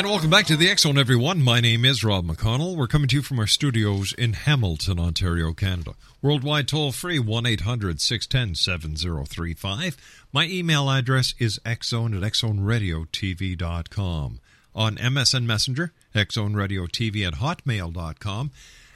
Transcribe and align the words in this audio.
And 0.00 0.08
welcome 0.08 0.30
back 0.30 0.46
to 0.46 0.56
the 0.56 0.74
Zone, 0.78 0.96
everyone. 0.96 1.42
My 1.42 1.60
name 1.60 1.84
is 1.84 2.02
Rob 2.02 2.24
McConnell. 2.24 2.74
We're 2.74 2.86
coming 2.86 3.08
to 3.08 3.16
you 3.16 3.22
from 3.22 3.38
our 3.38 3.46
studios 3.46 4.14
in 4.14 4.32
Hamilton, 4.32 4.98
Ontario, 4.98 5.52
Canada. 5.52 5.92
Worldwide 6.22 6.68
toll 6.68 6.92
free 6.92 7.18
1 7.18 7.44
800 7.44 8.00
610 8.00 8.54
7035. 8.54 9.98
My 10.32 10.46
email 10.46 10.88
address 10.88 11.34
is 11.38 11.60
xzone 11.66 12.16
at 12.16 12.22
xzoneradiotv.com. 12.32 14.40
On 14.74 14.96
MSN 14.96 15.44
Messenger, 15.44 15.92
xzoneradiotv 16.14 17.26
at 17.26 17.34
hotmail.com. 17.34 18.50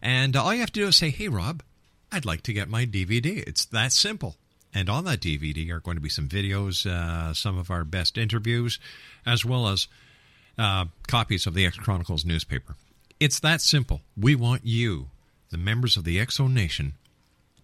And 0.00 0.36
all 0.36 0.54
you 0.54 0.60
have 0.60 0.70
to 0.70 0.80
do 0.80 0.86
is 0.86 0.96
say, 0.96 1.10
hey, 1.10 1.26
Rob, 1.26 1.64
I'd 2.12 2.24
like 2.24 2.42
to 2.42 2.52
get 2.52 2.68
my 2.68 2.86
DVD. 2.86 3.38
It's 3.44 3.64
that 3.66 3.90
simple. 3.90 4.36
And 4.72 4.88
on 4.88 5.04
that 5.06 5.20
DVD 5.20 5.68
are 5.72 5.80
going 5.80 5.96
to 5.96 6.00
be 6.00 6.08
some 6.08 6.28
videos, 6.28 6.86
uh, 6.86 7.34
some 7.34 7.58
of 7.58 7.72
our 7.72 7.82
best 7.82 8.16
interviews, 8.16 8.78
as 9.26 9.44
well 9.44 9.66
as 9.66 9.88
uh, 10.56 10.84
copies 11.08 11.44
of 11.48 11.54
the 11.54 11.66
X 11.66 11.76
Chronicles 11.76 12.24
newspaper. 12.24 12.76
It's 13.18 13.40
that 13.40 13.60
simple. 13.60 14.00
We 14.16 14.36
want 14.36 14.64
you, 14.64 15.08
the 15.50 15.58
members 15.58 15.96
of 15.96 16.04
the 16.04 16.24
Zone 16.30 16.54
Nation, 16.54 16.92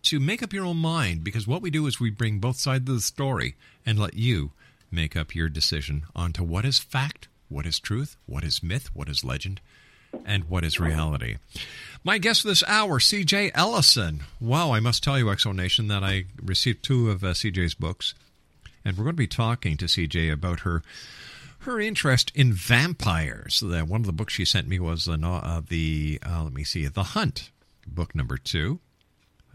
to 0.03 0.19
make 0.19 0.43
up 0.43 0.53
your 0.53 0.65
own 0.65 0.79
mind 0.79 1.23
because 1.23 1.47
what 1.47 1.63
we 1.63 1.71
do 1.71 1.87
is 1.87 2.01
we 2.01 2.11
bring 2.11 2.41
both 2.41 2.57
sides 2.57 2.89
of 2.89 2.97
the 2.97 3.01
story 3.01 3.55
and 3.87 4.01
let 4.01 4.15
you 4.15 4.51
make 4.91 5.15
up 5.15 5.33
your 5.33 5.49
decision 5.49 6.07
onto 6.17 6.43
what 6.43 6.65
is 6.65 6.81
fact, 6.81 7.29
what 7.49 7.67
is 7.67 7.79
truth, 7.79 8.17
what 8.27 8.45
is 8.45 8.63
myth, 8.63 8.91
what 8.95 9.09
is 9.09 9.25
legend, 9.25 9.61
and 10.25 10.45
what 10.45 10.65
is 10.65 10.81
reality. 10.81 11.37
My 12.05 12.19
guest 12.19 12.43
for 12.43 12.49
this 12.49 12.65
hour, 12.67 12.99
CJ 12.99 13.51
Ellisson. 13.55 14.21
Wow, 14.41 14.73
I 14.73 14.81
must 14.81 15.03
tell 15.03 15.19
you, 15.19 15.31
X 15.31 15.43
Zone 15.43 15.57
Nation, 15.57 15.89
that 15.89 16.05
I 16.05 16.27
received 16.43 16.83
two 16.83 17.11
of 17.11 17.25
uh, 17.25 17.29
CJ's 17.29 17.75
books, 17.75 18.15
and 18.85 18.97
we're 18.97 19.05
going 19.05 19.17
to 19.17 19.19
be 19.19 19.27
talking 19.27 19.77
to 19.77 19.87
CJ 19.87 20.33
about 20.33 20.61
her 20.61 20.83
her 21.61 21.81
interest 21.81 22.31
in 22.35 22.53
vampires. 22.53 23.61
The, 23.61 23.81
one 23.81 24.01
of 24.01 24.07
the 24.07 24.13
books 24.13 24.35
she 24.35 24.45
sent 24.45 24.69
me 24.69 24.79
was 24.79 25.07
the, 25.07 25.19
uh, 25.21 25.63
the 25.69 26.21
uh, 26.25 26.45
let 26.45 26.53
me 26.53 26.63
see, 26.63 26.87
The 26.87 27.03
Hunt, 27.03 27.51
book 27.87 28.15
number 28.15 28.37
two, 28.37 28.79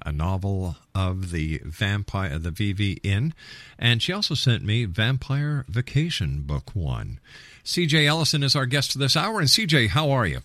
a 0.05 0.11
novel 0.11 0.75
of 0.93 1.31
the 1.31 1.61
vampire, 1.63 2.37
the 2.37 2.51
VV 2.51 2.99
Inn, 3.03 3.33
and 3.79 4.01
she 4.01 4.11
also 4.11 4.35
sent 4.35 4.63
me 4.63 4.83
Vampire 4.85 5.63
Vacation, 5.69 6.41
book 6.41 6.71
one. 6.73 7.19
CJ 7.63 8.07
Ellisson 8.07 8.43
is 8.43 8.55
our 8.55 8.65
guest 8.65 8.97
this 8.97 9.15
hour, 9.15 9.39
and 9.39 9.47
CJ, 9.47 9.89
how 9.89 10.11
are 10.11 10.25
you? 10.25 10.39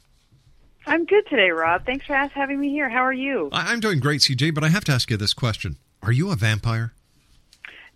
I'm 0.86 1.04
good 1.04 1.26
today, 1.28 1.50
Rob. 1.50 1.84
Thanks 1.84 2.06
for 2.06 2.14
having 2.14 2.60
me 2.60 2.70
here. 2.70 2.88
How 2.88 3.02
are 3.02 3.12
you? 3.12 3.48
I'm 3.52 3.80
doing 3.80 3.98
great, 3.98 4.20
CJ, 4.20 4.54
but 4.54 4.62
I 4.62 4.68
have 4.68 4.84
to 4.84 4.92
ask 4.92 5.10
you 5.10 5.16
this 5.16 5.34
question. 5.34 5.76
Are 6.02 6.12
you 6.12 6.30
a 6.30 6.36
vampire? 6.36 6.92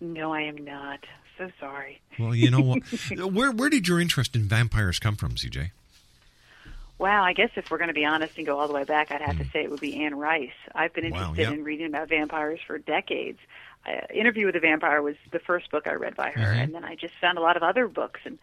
No, 0.01 0.33
I 0.33 0.41
am 0.41 0.57
not. 0.65 1.05
So 1.37 1.49
sorry. 1.59 2.01
Well, 2.19 2.35
you 2.35 2.51
know 2.51 2.61
what? 2.61 2.83
where 3.31 3.51
where 3.51 3.69
did 3.69 3.87
your 3.87 3.99
interest 3.99 4.35
in 4.35 4.43
vampires 4.43 4.99
come 4.99 5.15
from, 5.15 5.35
CJ? 5.35 5.71
Well, 6.97 7.23
I 7.23 7.33
guess 7.33 7.49
if 7.55 7.71
we're 7.71 7.79
going 7.79 7.87
to 7.87 7.95
be 7.95 8.05
honest 8.05 8.37
and 8.37 8.45
go 8.45 8.59
all 8.59 8.67
the 8.67 8.73
way 8.73 8.83
back, 8.83 9.11
I'd 9.11 9.21
have 9.21 9.35
mm. 9.37 9.45
to 9.45 9.49
say 9.51 9.63
it 9.63 9.71
would 9.71 9.79
be 9.79 10.03
Anne 10.03 10.15
Rice. 10.15 10.51
I've 10.75 10.93
been 10.93 11.05
interested 11.05 11.47
wow, 11.47 11.53
in 11.53 11.63
reading 11.63 11.87
about 11.87 12.09
vampires 12.09 12.59
for 12.65 12.77
decades. 12.77 13.39
Uh, 13.87 14.05
Interview 14.13 14.45
with 14.45 14.55
a 14.55 14.59
Vampire 14.59 15.01
was 15.01 15.15
the 15.31 15.39
first 15.39 15.71
book 15.71 15.87
I 15.87 15.93
read 15.93 16.15
by 16.15 16.29
her, 16.29 16.41
mm-hmm. 16.41 16.59
and 16.59 16.75
then 16.75 16.83
I 16.83 16.93
just 16.93 17.15
found 17.19 17.39
a 17.39 17.41
lot 17.41 17.57
of 17.57 17.63
other 17.63 17.87
books 17.87 18.19
and 18.25 18.37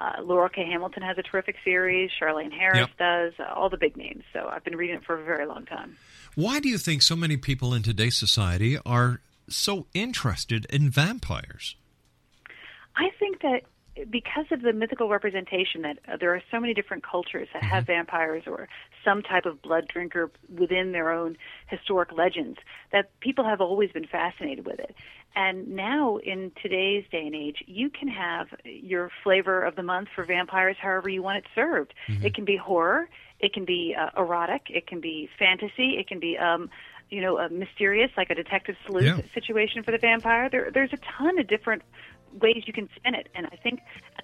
uh, 0.00 0.22
Laurell 0.22 0.48
K. 0.48 0.64
Hamilton 0.64 1.02
has 1.02 1.18
a 1.18 1.22
terrific 1.22 1.56
series. 1.64 2.10
Charlaine 2.20 2.52
Harris 2.52 2.78
yep. 2.78 2.96
does. 2.98 3.32
Uh, 3.38 3.52
all 3.52 3.68
the 3.68 3.76
big 3.76 3.96
names. 3.96 4.22
So 4.32 4.48
I've 4.50 4.64
been 4.64 4.76
reading 4.76 4.96
it 4.96 5.04
for 5.04 5.20
a 5.20 5.24
very 5.24 5.46
long 5.46 5.66
time. 5.66 5.96
Why 6.34 6.60
do 6.60 6.68
you 6.68 6.78
think 6.78 7.02
so 7.02 7.16
many 7.16 7.36
people 7.36 7.74
in 7.74 7.82
today's 7.82 8.16
society 8.16 8.78
are 8.86 9.20
so 9.48 9.86
interested 9.94 10.66
in 10.66 10.90
vampires? 10.90 11.74
I 12.96 13.10
think 13.18 13.42
that 13.42 13.62
because 14.10 14.46
of 14.52 14.62
the 14.62 14.72
mythical 14.72 15.08
representation 15.08 15.82
that 15.82 15.98
uh, 16.06 16.16
there 16.18 16.34
are 16.34 16.42
so 16.50 16.60
many 16.60 16.74
different 16.74 17.02
cultures 17.02 17.48
that 17.52 17.62
mm-hmm. 17.62 17.74
have 17.74 17.86
vampires 17.86 18.44
or 18.46 18.68
some 19.04 19.22
type 19.22 19.46
of 19.46 19.60
blood 19.62 19.88
drinker 19.88 20.30
within 20.54 20.92
their 20.92 21.10
own 21.10 21.36
historic 21.66 22.12
legends 22.12 22.58
that 22.92 23.10
people 23.20 23.44
have 23.44 23.60
always 23.60 23.90
been 23.90 24.06
fascinated 24.06 24.66
with 24.66 24.78
it 24.78 24.94
and 25.34 25.68
now 25.68 26.16
in 26.18 26.52
today's 26.62 27.04
day 27.10 27.26
and 27.26 27.34
age 27.34 27.62
you 27.66 27.90
can 27.90 28.08
have 28.08 28.48
your 28.64 29.10
flavor 29.22 29.62
of 29.62 29.76
the 29.76 29.82
month 29.82 30.08
for 30.14 30.24
vampires 30.24 30.76
however 30.80 31.08
you 31.08 31.22
want 31.22 31.38
it 31.38 31.44
served 31.54 31.94
mm-hmm. 32.08 32.24
it 32.24 32.34
can 32.34 32.44
be 32.44 32.56
horror 32.56 33.08
it 33.40 33.52
can 33.52 33.64
be 33.64 33.94
uh, 33.98 34.10
erotic 34.20 34.62
it 34.68 34.86
can 34.86 35.00
be 35.00 35.28
fantasy 35.38 35.96
it 35.98 36.06
can 36.06 36.18
be 36.18 36.36
um 36.38 36.70
you 37.10 37.22
know, 37.22 37.38
a 37.38 37.48
mysterious, 37.48 38.10
like 38.16 38.30
a 38.30 38.34
detective 38.34 38.76
sleuth 38.86 39.04
yeah. 39.04 39.20
situation 39.34 39.82
for 39.82 39.92
the 39.92 39.98
vampire. 39.98 40.48
There, 40.50 40.70
there's 40.70 40.92
a 40.92 40.98
ton 41.18 41.38
of 41.38 41.46
different 41.48 41.82
ways 42.40 42.64
you 42.66 42.72
can 42.72 42.88
spin 42.96 43.14
it. 43.14 43.28
And 43.34 43.46
I 43.46 43.56
think 43.56 43.80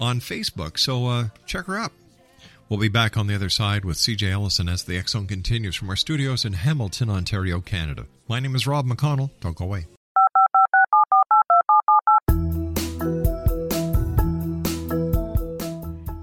on 0.00 0.20
Facebook. 0.20 0.78
So 0.78 1.06
uh, 1.06 1.28
check 1.46 1.66
her 1.66 1.78
out. 1.78 1.92
We'll 2.68 2.80
be 2.80 2.88
back 2.88 3.16
on 3.16 3.28
the 3.28 3.34
other 3.34 3.48
side 3.48 3.84
with 3.84 3.96
CJ 3.96 4.32
Ellisson 4.32 4.68
as 4.68 4.82
the 4.82 5.00
Zone 5.06 5.26
continues 5.26 5.76
from 5.76 5.88
our 5.88 5.96
studios 5.96 6.44
in 6.44 6.54
Hamilton, 6.54 7.10
Ontario, 7.10 7.60
Canada. 7.60 8.06
My 8.28 8.40
name 8.40 8.56
is 8.56 8.66
Rob 8.66 8.86
McConnell. 8.86 9.30
Don't 9.40 9.56
go 9.56 9.64
away. 9.66 9.86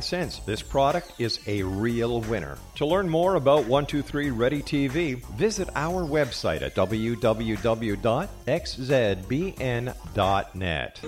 this 0.00 0.62
product 0.62 1.12
is 1.18 1.40
a 1.46 1.62
real 1.62 2.22
winner. 2.22 2.56
To 2.76 2.86
learn 2.86 3.06
more 3.08 3.34
about 3.34 3.66
123 3.66 4.30
Ready 4.30 4.62
TV, 4.62 5.22
visit 5.36 5.68
our 5.74 6.02
website 6.02 6.62
at 6.62 6.74
www.xzbn.net. 6.74 8.00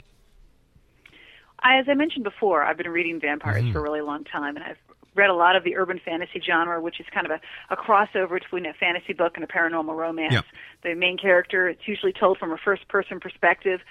As 1.64 1.86
I 1.90 1.96
mentioned 1.96 2.26
before, 2.26 2.64
I've 2.64 2.78
been 2.78 2.90
reading 2.90 3.20
vampires 3.20 3.64
mm-hmm. 3.64 3.72
for 3.72 3.80
a 3.80 3.82
really 3.82 4.02
long 4.02 4.24
time, 4.26 4.58
and 4.58 4.66
I've 4.66 4.78
read 5.16 5.30
a 5.30 5.34
lot 5.34 5.56
of 5.56 5.64
the 5.64 5.76
urban 5.76 6.00
fantasy 6.04 6.42
genre, 6.46 6.82
which 6.82 7.00
is 7.00 7.06
kind 7.14 7.26
of 7.26 7.32
a, 7.32 7.74
a 7.74 7.78
crossover 7.78 8.40
between 8.40 8.66
a 8.66 8.74
fantasy 8.74 9.14
book 9.14 9.34
and 9.36 9.44
a 9.44 9.48
paranormal 9.48 9.96
romance. 9.96 10.34
Yep. 10.34 10.46
The 10.84 10.96
main 10.96 11.18
character, 11.18 11.70
it's 11.70 11.88
usually 11.88 12.14
told 12.14 12.38
from 12.38 12.52
a 12.52 12.58
first 12.58 12.88
person 12.88 13.20
perspective. 13.20 13.82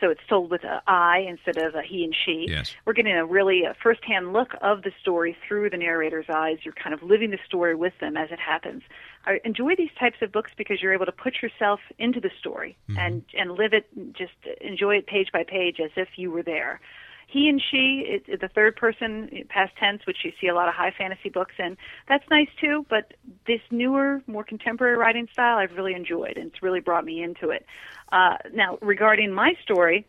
So 0.00 0.10
it's 0.10 0.20
told 0.28 0.52
with 0.52 0.62
an 0.62 0.80
I 0.86 1.26
instead 1.28 1.56
of 1.56 1.74
a 1.74 1.82
he 1.82 2.04
and 2.04 2.14
she. 2.14 2.46
Yes. 2.48 2.72
We're 2.84 2.92
getting 2.92 3.16
a 3.16 3.26
really 3.26 3.64
a 3.64 3.74
first-hand 3.82 4.32
look 4.32 4.54
of 4.62 4.82
the 4.82 4.92
story 5.00 5.36
through 5.46 5.70
the 5.70 5.76
narrator's 5.76 6.26
eyes. 6.28 6.58
You're 6.62 6.74
kind 6.74 6.94
of 6.94 7.02
living 7.02 7.32
the 7.32 7.38
story 7.44 7.74
with 7.74 7.94
them 7.98 8.16
as 8.16 8.30
it 8.30 8.38
happens. 8.38 8.84
I 9.26 9.40
enjoy 9.44 9.74
these 9.74 9.90
types 9.98 10.18
of 10.22 10.30
books 10.30 10.52
because 10.56 10.80
you're 10.80 10.92
able 10.92 11.06
to 11.06 11.12
put 11.12 11.42
yourself 11.42 11.80
into 11.98 12.20
the 12.20 12.30
story 12.38 12.76
Mm-hmm. 12.88 12.98
and 12.98 13.24
and 13.36 13.52
live 13.52 13.72
it, 13.72 13.86
just 14.12 14.32
enjoy 14.60 14.96
it 14.96 15.06
page 15.08 15.30
by 15.32 15.42
page 15.42 15.80
as 15.80 15.90
if 15.96 16.10
you 16.16 16.30
were 16.30 16.42
there 16.44 16.80
he 17.28 17.46
and 17.46 17.62
she, 17.70 18.04
it, 18.06 18.40
the 18.40 18.48
third 18.48 18.74
person, 18.74 19.44
past 19.50 19.76
tense, 19.76 20.06
which 20.06 20.24
you 20.24 20.32
see 20.40 20.48
a 20.48 20.54
lot 20.54 20.66
of 20.66 20.74
high 20.74 20.92
fantasy 20.96 21.28
books 21.28 21.54
in. 21.58 21.76
That's 22.08 22.24
nice 22.30 22.48
too, 22.58 22.86
but 22.88 23.12
this 23.46 23.60
newer, 23.70 24.22
more 24.26 24.44
contemporary 24.44 24.96
writing 24.96 25.28
style, 25.30 25.58
I've 25.58 25.76
really 25.76 25.92
enjoyed, 25.92 26.38
and 26.38 26.46
it's 26.46 26.62
really 26.62 26.80
brought 26.80 27.04
me 27.04 27.22
into 27.22 27.50
it. 27.50 27.66
Uh, 28.10 28.38
now, 28.54 28.78
regarding 28.80 29.30
my 29.30 29.52
story, 29.62 30.06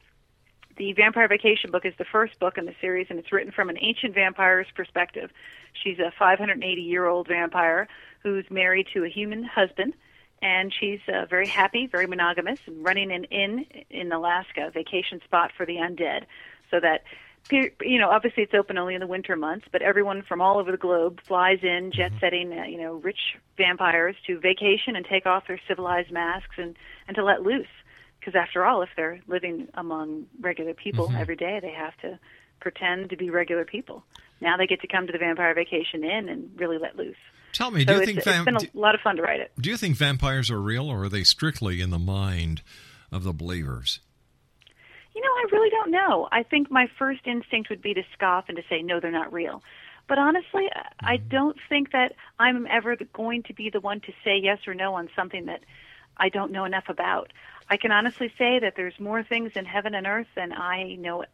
the 0.78 0.94
Vampire 0.94 1.28
Vacation 1.28 1.72
book 1.72 1.86
is 1.86 1.94
the 1.98 2.06
first 2.06 2.40
book 2.40 2.58
in 2.58 2.66
the 2.66 2.76
series, 2.80 3.08
and 3.10 3.20
it's 3.20 3.34
written 3.34 3.52
from 3.52 3.70
an 3.70 3.78
ancient 3.82 4.16
vampire's 4.16 4.68
perspective. 4.74 5.30
She's 5.84 6.00
a 6.00 6.14
580 6.18 6.82
year 6.82 7.06
old 7.06 7.28
vampire 7.28 7.90
who's 8.24 8.46
married 8.50 8.88
to 8.94 9.04
a 9.04 9.10
human 9.10 9.44
husband, 9.44 9.94
and 10.42 10.74
she's 10.74 11.02
uh, 11.10 11.26
very 11.26 11.48
happy, 11.48 11.86
very 11.86 12.08
monogamous, 12.08 12.60
and 12.66 12.82
running 12.82 13.12
an 13.12 13.26
inn 13.26 13.66
in 13.90 14.10
Alaska, 14.14 14.68
a 14.68 14.72
vacation 14.72 15.20
spot 15.26 15.52
for 15.58 15.66
the 15.66 15.76
undead 15.76 16.24
so 16.72 16.80
that 16.80 17.02
you 17.52 18.00
know 18.00 18.10
obviously 18.10 18.44
it's 18.44 18.54
open 18.54 18.78
only 18.78 18.94
in 18.94 19.00
the 19.00 19.08
winter 19.08 19.36
months 19.36 19.66
but 19.72 19.82
everyone 19.82 20.22
from 20.28 20.42
all 20.42 20.60
over 20.60 20.72
the 20.72 20.78
globe 20.78 21.20
flies 21.28 21.60
in 21.64 21.92
jet 21.92 22.12
setting 22.20 22.52
uh, 22.54 22.64
you 22.64 22.78
know 22.78 22.96
rich 22.96 23.38
vampires 23.58 24.16
to 24.28 24.40
vacation 24.40 24.96
and 24.96 25.06
take 25.06 25.26
off 25.26 25.48
their 25.48 25.60
civilized 25.68 26.12
masks 26.12 26.56
and 26.58 26.76
and 27.08 27.16
to 27.16 27.24
let 27.24 27.42
loose. 27.42 27.68
Because 28.20 28.36
after 28.36 28.66
all 28.66 28.82
if 28.82 28.90
they're 28.98 29.22
living 29.28 29.70
among 29.74 30.26
regular 30.42 30.74
people 30.74 31.08
Mhm. 31.08 31.20
every 31.20 31.36
day 31.38 31.60
they 31.62 31.72
have 31.72 31.96
to 32.02 32.20
pretend 32.60 33.10
to 33.12 33.16
be 33.18 33.30
regular 33.30 33.64
people. 33.64 34.04
Now 34.42 34.58
they 34.58 34.68
get 34.68 34.82
to 34.82 34.88
come 34.88 35.08
to 35.08 35.14
the 35.14 35.18
vampire 35.18 35.54
vacation 35.56 36.04
inn 36.04 36.28
and 36.30 36.52
really 36.58 36.78
let 36.78 36.98
loose. 36.98 37.16
Tell 37.54 37.72
me, 37.72 37.86
so 37.86 37.94
do 37.94 38.00
you 38.00 38.06
think 38.06 38.18
it's 38.20 38.46
been 38.46 38.58
a 38.58 38.68
lot 38.78 38.94
of 38.94 39.02
fun 39.02 39.16
to 39.16 39.22
write 39.24 39.40
it. 39.40 39.52
do 39.60 39.70
you 39.70 39.78
think 39.78 39.96
vampires 39.96 40.52
are 40.52 40.62
real 40.62 40.90
or 40.90 41.06
are 41.06 41.10
they 41.10 41.24
strictly 41.24 41.80
in 41.82 41.90
the 41.90 41.98
mind 41.98 42.62
of 43.12 43.24
the 43.24 43.34
believers? 43.34 44.02
You 45.20 45.26
know, 45.26 45.32
I 45.32 45.46
really 45.52 45.70
don't 45.70 45.92
know. 45.92 46.30
I 46.32 46.44
think 46.44 46.72
my 46.72 46.90
first 46.98 47.28
instinct 47.28 47.70
would 47.70 47.82
be 47.82 47.94
to 47.94 48.04
scoff 48.14 48.46
and 48.48 48.56
to 48.56 48.64
say, 48.70 48.82
no, 48.82 49.02
they're 49.02 49.12
not 49.12 49.34
real. 49.34 49.62
But 50.08 50.18
honestly, 50.18 50.70
I- 50.74 51.14
I 51.16 51.18
mm-hmm. 51.18 51.28
don't 51.28 51.58
think 51.68 51.92
that 51.92 52.14
I'm 52.40 52.66
ever 52.68 52.96
going 53.12 53.44
to 53.44 53.54
be 53.54 53.70
the 53.70 53.82
one 53.82 54.00
to 54.00 54.14
say 54.24 54.38
yes 54.38 54.60
or 54.66 54.74
no 54.74 54.94
on 54.94 55.10
something 55.18 55.48
that 55.48 55.66
I 56.16 56.30
don't 56.30 56.54
know 56.54 56.64
enough 56.64 56.88
about. 56.88 57.34
I 57.70 57.76
can 57.76 57.92
honestly 57.92 58.32
say 58.38 58.60
that 58.60 58.76
there's 58.78 58.98
more 58.98 59.22
things 59.22 59.52
in 59.56 59.66
heaven 59.66 59.94
and 59.94 60.08
earth 60.08 60.28
than 60.36 60.54
I 60.54 60.96
know 60.96 61.26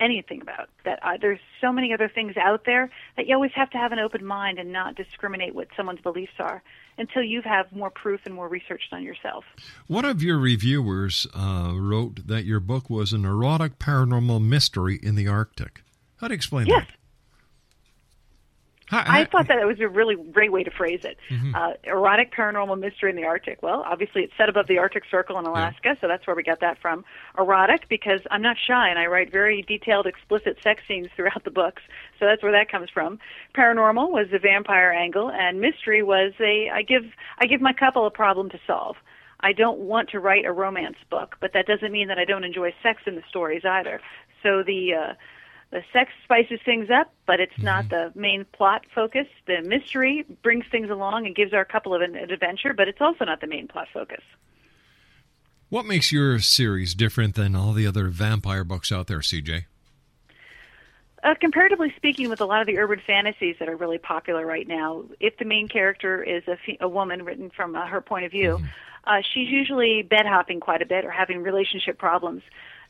anything 0.00 0.40
about. 0.40 0.70
That 0.86 1.04
I, 1.04 1.18
there's 1.18 1.40
so 1.60 1.70
many 1.70 1.92
other 1.92 2.08
things 2.08 2.38
out 2.38 2.64
there 2.64 2.88
that 3.18 3.26
you 3.26 3.34
always 3.34 3.52
have 3.52 3.68
to 3.70 3.78
have 3.78 3.92
an 3.92 3.98
open 3.98 4.24
mind 4.24 4.58
and 4.58 4.72
not 4.72 4.94
discriminate 4.94 5.54
what 5.54 5.68
someone's 5.76 6.00
beliefs 6.00 6.32
are 6.38 6.62
until 6.98 7.22
you 7.22 7.42
have 7.42 7.70
more 7.72 7.90
proof 7.90 8.20
and 8.24 8.34
more 8.34 8.48
research 8.48 8.82
done 8.90 9.02
yourself. 9.02 9.44
One 9.86 10.04
of 10.04 10.22
your 10.22 10.38
reviewers 10.38 11.26
uh, 11.34 11.72
wrote 11.74 12.26
that 12.26 12.44
your 12.44 12.60
book 12.60 12.88
was 12.88 13.12
an 13.12 13.24
erotic 13.24 13.78
paranormal 13.78 14.42
mystery 14.42 14.98
in 15.02 15.14
the 15.14 15.28
Arctic. 15.28 15.82
How 16.16 16.28
do 16.28 16.34
you 16.34 16.36
explain 16.36 16.66
yes. 16.66 16.86
that? 16.86 16.96
I 18.96 19.24
thought 19.24 19.48
that 19.48 19.58
it 19.58 19.66
was 19.66 19.80
a 19.80 19.88
really 19.88 20.16
great 20.16 20.52
way 20.52 20.62
to 20.62 20.70
phrase 20.70 21.04
it. 21.04 21.16
Mm-hmm. 21.30 21.54
Uh, 21.54 21.72
erotic 21.84 22.32
paranormal 22.32 22.78
mystery 22.78 23.10
in 23.10 23.16
the 23.16 23.24
Arctic. 23.24 23.62
Well, 23.62 23.84
obviously 23.86 24.22
it's 24.22 24.32
set 24.36 24.48
above 24.48 24.66
the 24.66 24.78
Arctic 24.78 25.04
Circle 25.10 25.38
in 25.38 25.46
Alaska, 25.46 25.80
yeah. 25.84 25.94
so 26.00 26.08
that's 26.08 26.26
where 26.26 26.36
we 26.36 26.42
got 26.42 26.60
that 26.60 26.78
from. 26.80 27.04
Erotic 27.38 27.88
because 27.88 28.20
I'm 28.30 28.42
not 28.42 28.56
shy 28.58 28.88
and 28.88 28.98
I 28.98 29.06
write 29.06 29.30
very 29.30 29.62
detailed, 29.62 30.06
explicit 30.06 30.58
sex 30.62 30.82
scenes 30.86 31.08
throughout 31.16 31.44
the 31.44 31.50
books, 31.50 31.82
so 32.18 32.26
that's 32.26 32.42
where 32.42 32.52
that 32.52 32.70
comes 32.70 32.90
from. 32.90 33.18
Paranormal 33.56 34.10
was 34.10 34.28
the 34.30 34.38
vampire 34.38 34.92
angle, 34.92 35.30
and 35.30 35.60
mystery 35.60 36.02
was 36.02 36.32
a 36.40 36.70
I 36.72 36.82
give 36.82 37.04
I 37.38 37.46
give 37.46 37.60
my 37.60 37.72
couple 37.72 38.06
a 38.06 38.10
problem 38.10 38.50
to 38.50 38.58
solve. 38.66 38.96
I 39.40 39.52
don't 39.52 39.80
want 39.80 40.08
to 40.10 40.20
write 40.20 40.46
a 40.46 40.52
romance 40.52 40.96
book, 41.10 41.36
but 41.40 41.52
that 41.52 41.66
doesn't 41.66 41.92
mean 41.92 42.08
that 42.08 42.18
I 42.18 42.24
don't 42.24 42.44
enjoy 42.44 42.74
sex 42.82 43.02
in 43.06 43.14
the 43.14 43.22
stories 43.28 43.62
either. 43.64 44.00
So 44.42 44.62
the 44.62 44.94
uh, 44.94 45.14
the 45.74 45.82
sex 45.92 46.12
spices 46.22 46.60
things 46.64 46.88
up, 46.88 47.12
but 47.26 47.40
it's 47.40 47.52
mm-hmm. 47.54 47.64
not 47.64 47.88
the 47.88 48.12
main 48.14 48.46
plot 48.52 48.86
focus. 48.94 49.26
The 49.46 49.60
mystery 49.60 50.24
brings 50.44 50.64
things 50.70 50.88
along 50.88 51.26
and 51.26 51.34
gives 51.34 51.52
our 51.52 51.64
couple 51.64 51.92
of 51.92 52.00
an, 52.00 52.14
an 52.14 52.30
adventure, 52.30 52.72
but 52.72 52.86
it's 52.86 53.00
also 53.00 53.24
not 53.24 53.40
the 53.40 53.48
main 53.48 53.66
plot 53.66 53.88
focus. 53.92 54.22
What 55.70 55.84
makes 55.84 56.12
your 56.12 56.38
series 56.38 56.94
different 56.94 57.34
than 57.34 57.56
all 57.56 57.72
the 57.72 57.88
other 57.88 58.06
vampire 58.06 58.62
books 58.62 58.92
out 58.92 59.08
there, 59.08 59.18
CJ? 59.18 59.64
Uh, 61.24 61.34
comparatively 61.40 61.92
speaking, 61.96 62.28
with 62.28 62.40
a 62.40 62.44
lot 62.44 62.60
of 62.60 62.68
the 62.68 62.78
urban 62.78 63.00
fantasies 63.04 63.56
that 63.58 63.68
are 63.68 63.76
really 63.76 63.98
popular 63.98 64.46
right 64.46 64.68
now, 64.68 65.02
if 65.18 65.36
the 65.38 65.44
main 65.44 65.66
character 65.66 66.22
is 66.22 66.44
a, 66.46 66.56
a 66.80 66.88
woman 66.88 67.24
written 67.24 67.50
from 67.50 67.74
uh, 67.74 67.84
her 67.86 68.00
point 68.00 68.24
of 68.24 68.30
view, 68.30 68.58
mm-hmm. 68.58 68.66
uh, 69.08 69.22
she's 69.32 69.48
usually 69.48 70.02
bed 70.02 70.26
hopping 70.26 70.60
quite 70.60 70.82
a 70.82 70.86
bit 70.86 71.04
or 71.04 71.10
having 71.10 71.42
relationship 71.42 71.98
problems 71.98 72.42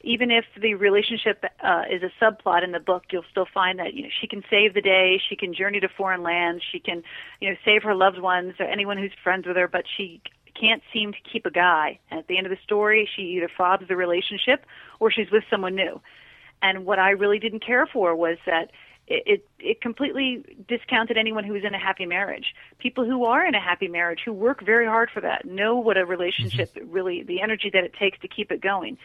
even 0.05 0.31
if 0.31 0.45
the 0.61 0.75
relationship 0.75 1.45
uh, 1.63 1.83
is 1.91 2.03
a 2.03 2.11
subplot 2.23 2.63
in 2.63 2.73
the 2.73 2.81
book, 2.81 3.05
you'll 3.11 3.25
still 3.31 3.47
find 3.53 3.79
that 3.79 3.95
you 3.95 4.03
know 4.03 4.09
she 4.21 4.27
can 4.27 4.43
save 4.51 4.75
the 4.75 4.81
day, 4.81 5.21
she 5.29 5.37
can 5.37 5.55
journey 5.55 5.81
to 5.81 5.89
foreign 5.89 6.23
lands, 6.23 6.63
she 6.71 6.79
can 6.79 7.03
you 7.41 7.51
know 7.51 7.57
save 7.65 7.83
her 7.83 7.95
loved 7.95 8.19
ones 8.19 8.55
or 8.61 8.67
anyone 8.67 8.99
who's 8.99 9.13
friends 9.23 9.47
with 9.47 9.57
her, 9.57 9.69
but 9.69 9.85
she 9.97 10.21
can't 10.59 10.83
seem 10.93 11.13
to 11.13 11.19
keep 11.31 11.47
a 11.47 11.51
guy. 11.51 11.99
And 12.11 12.21
at 12.21 12.29
the 12.29 12.37
end 12.39 12.47
of 12.47 12.51
the 12.51 12.59
story, 12.63 13.09
she 13.15 13.23
either 13.23 13.51
fobs 13.57 13.89
the 13.89 13.97
relationship 13.97 14.67
or 15.01 15.11
she's 15.11 15.31
with 15.31 15.45
someone 15.51 15.75
new. 15.75 16.01
And 16.63 16.87
what 16.87 16.99
I 16.99 17.11
really 17.11 17.39
didn't 17.39 17.65
care 17.65 17.87
for 17.87 18.15
was 18.15 18.39
that 18.47 18.71
it, 19.07 19.23
it, 19.27 19.49
it 19.59 19.81
completely 19.81 20.45
discounted 20.67 21.19
anyone 21.19 21.45
who 21.45 21.53
was 21.53 21.65
in 21.65 21.75
a 21.75 21.79
happy 21.79 22.07
marriage. 22.07 22.55
People 22.79 23.05
who 23.05 23.25
are 23.25 23.45
in 23.45 23.55
a 23.55 23.61
happy 23.61 23.89
marriage, 23.89 24.21
who 24.25 24.33
work 24.33 24.65
very 24.65 24.87
hard 24.87 25.11
for 25.13 25.21
that, 25.21 25.45
know 25.45 25.77
what 25.77 25.99
a 25.99 26.07
relationship 26.07 26.75
mm-hmm. 26.75 26.91
really, 26.91 27.23
the 27.23 27.43
energy 27.43 27.71
that 27.73 27.85
it 27.85 27.93
takes 27.99 28.19
to 28.21 28.29
keep 28.29 28.51
it 28.51 28.61
going 28.61 28.97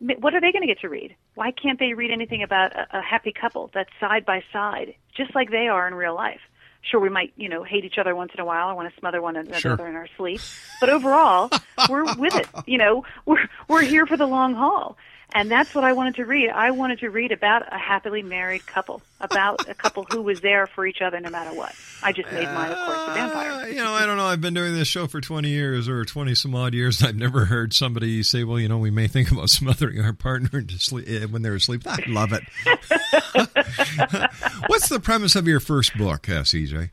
what 0.00 0.34
are 0.34 0.40
they 0.40 0.52
going 0.52 0.62
to 0.62 0.66
get 0.66 0.80
to 0.80 0.88
read? 0.88 1.14
Why 1.34 1.50
can't 1.50 1.78
they 1.78 1.94
read 1.94 2.10
anything 2.10 2.42
about 2.42 2.74
a, 2.74 2.98
a 2.98 3.02
happy 3.02 3.32
couple 3.32 3.70
that's 3.72 3.90
side 4.00 4.24
by 4.24 4.42
side, 4.52 4.94
just 5.16 5.34
like 5.34 5.50
they 5.50 5.68
are 5.68 5.86
in 5.86 5.94
real 5.94 6.14
life? 6.14 6.40
Sure, 6.82 7.00
we 7.00 7.08
might, 7.08 7.32
you 7.36 7.48
know, 7.48 7.62
hate 7.62 7.84
each 7.84 7.96
other 7.96 8.14
once 8.14 8.32
in 8.34 8.40
a 8.40 8.44
while 8.44 8.68
or 8.68 8.74
want 8.74 8.92
to 8.92 9.00
smother 9.00 9.22
one 9.22 9.36
another 9.36 9.58
sure. 9.58 9.88
in 9.88 9.94
our 9.94 10.08
sleep, 10.18 10.40
but 10.80 10.90
overall, 10.90 11.50
we're 11.88 12.04
with 12.16 12.34
it. 12.34 12.46
You 12.66 12.76
know, 12.76 13.04
we're 13.24 13.48
we're 13.68 13.82
here 13.82 14.06
for 14.06 14.18
the 14.18 14.26
long 14.26 14.54
haul. 14.54 14.98
And 15.32 15.50
that's 15.50 15.74
what 15.74 15.84
I 15.84 15.92
wanted 15.94 16.16
to 16.16 16.24
read. 16.24 16.50
I 16.50 16.70
wanted 16.70 17.00
to 17.00 17.10
read 17.10 17.32
about 17.32 17.72
a 17.72 17.78
happily 17.78 18.22
married 18.22 18.66
couple, 18.66 19.02
about 19.20 19.68
a 19.68 19.74
couple 19.74 20.06
who 20.10 20.22
was 20.22 20.40
there 20.40 20.66
for 20.66 20.86
each 20.86 21.00
other 21.00 21.18
no 21.18 21.30
matter 21.30 21.54
what. 21.56 21.74
I 22.02 22.12
just 22.12 22.30
made 22.30 22.44
mine, 22.44 22.70
of 22.70 22.78
course, 22.86 22.98
a 23.08 23.14
vampire. 23.14 23.50
Uh, 23.50 23.66
you 23.66 23.76
know, 23.76 23.92
I 23.92 24.06
don't 24.06 24.16
know. 24.16 24.26
I've 24.26 24.40
been 24.40 24.54
doing 24.54 24.74
this 24.74 24.86
show 24.86 25.06
for 25.06 25.20
20 25.20 25.48
years 25.48 25.88
or 25.88 26.04
20 26.04 26.34
some 26.34 26.54
odd 26.54 26.74
years. 26.74 27.00
And 27.00 27.08
I've 27.08 27.16
never 27.16 27.46
heard 27.46 27.72
somebody 27.72 28.22
say, 28.22 28.44
well, 28.44 28.60
you 28.60 28.68
know, 28.68 28.78
we 28.78 28.90
may 28.90 29.08
think 29.08 29.32
about 29.32 29.50
smothering 29.50 30.00
our 30.00 30.12
partner 30.12 30.62
to 30.62 30.78
sleep, 30.78 31.06
eh, 31.08 31.24
when 31.24 31.42
they're 31.42 31.54
asleep. 31.54 31.82
I 31.86 32.02
love 32.06 32.32
it. 32.32 32.42
What's 34.68 34.88
the 34.88 35.00
premise 35.00 35.36
of 35.36 35.48
your 35.48 35.60
first 35.60 35.96
book, 35.96 36.28
uh, 36.28 36.42
CJ? 36.42 36.90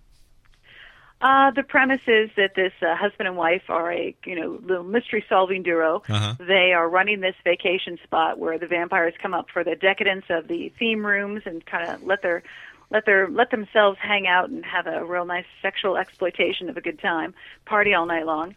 Uh, 1.21 1.51
the 1.51 1.63
premise 1.63 2.01
is 2.07 2.31
that 2.35 2.55
this 2.55 2.73
uh, 2.81 2.95
husband 2.95 3.27
and 3.27 3.37
wife 3.37 3.69
are 3.69 3.91
a 3.91 4.15
you 4.25 4.35
know 4.35 4.59
little 4.63 4.83
mystery 4.83 5.23
solving 5.29 5.61
duo. 5.61 6.01
Uh-huh. 6.09 6.35
They 6.39 6.73
are 6.73 6.89
running 6.89 7.19
this 7.19 7.35
vacation 7.43 7.99
spot 8.03 8.39
where 8.39 8.57
the 8.57 8.67
vampires 8.67 9.13
come 9.21 9.33
up 9.33 9.47
for 9.51 9.63
the 9.63 9.75
decadence 9.75 10.25
of 10.29 10.47
the 10.47 10.69
theme 10.79 11.05
rooms 11.05 11.43
and 11.45 11.63
kind 11.65 11.89
of 11.89 12.03
let 12.03 12.23
their 12.23 12.41
let 12.89 13.05
their 13.05 13.29
let 13.29 13.51
themselves 13.51 13.99
hang 14.01 14.27
out 14.27 14.49
and 14.49 14.65
have 14.65 14.87
a 14.87 15.05
real 15.05 15.25
nice 15.25 15.45
sexual 15.61 15.95
exploitation 15.95 16.69
of 16.69 16.77
a 16.77 16.81
good 16.81 16.99
time, 16.99 17.35
party 17.65 17.93
all 17.93 18.07
night 18.07 18.25
long 18.25 18.55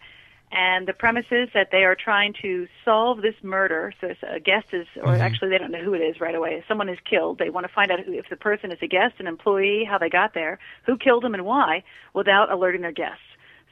and 0.54 0.86
the 0.86 0.92
premise 0.92 1.26
is 1.32 1.48
that 1.52 1.70
they 1.72 1.82
are 1.82 1.96
trying 1.96 2.32
to 2.42 2.68
solve 2.84 3.22
this 3.22 3.34
murder. 3.42 3.92
So 4.00 4.14
a 4.22 4.38
guest 4.38 4.68
is, 4.72 4.86
or 4.96 5.12
mm-hmm. 5.12 5.20
actually 5.20 5.48
they 5.48 5.58
don't 5.58 5.72
know 5.72 5.82
who 5.82 5.94
it 5.94 6.00
is 6.00 6.20
right 6.20 6.34
away. 6.34 6.62
Someone 6.68 6.88
is 6.88 6.98
killed. 7.08 7.38
They 7.38 7.50
want 7.50 7.66
to 7.66 7.72
find 7.72 7.90
out 7.90 7.98
who, 7.98 8.12
if 8.12 8.28
the 8.30 8.36
person 8.36 8.70
is 8.70 8.78
a 8.80 8.86
guest, 8.86 9.16
an 9.18 9.26
employee, 9.26 9.84
how 9.84 9.98
they 9.98 10.08
got 10.08 10.32
there, 10.32 10.60
who 10.86 10.96
killed 10.96 11.24
them, 11.24 11.34
and 11.34 11.44
why, 11.44 11.82
without 12.14 12.52
alerting 12.52 12.82
their 12.82 12.92
guests. 12.92 13.24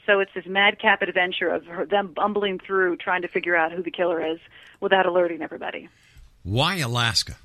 So 0.06 0.18
it's 0.18 0.32
this 0.34 0.44
madcap 0.44 1.02
adventure 1.02 1.48
of 1.48 1.64
her, 1.66 1.86
them 1.86 2.12
bumbling 2.12 2.58
through 2.58 2.96
trying 2.96 3.22
to 3.22 3.28
figure 3.28 3.54
out 3.54 3.70
who 3.70 3.84
the 3.84 3.92
killer 3.92 4.20
is 4.20 4.40
without 4.80 5.06
alerting 5.06 5.40
everybody. 5.40 5.88
Why 6.42 6.78
Alaska? 6.78 7.36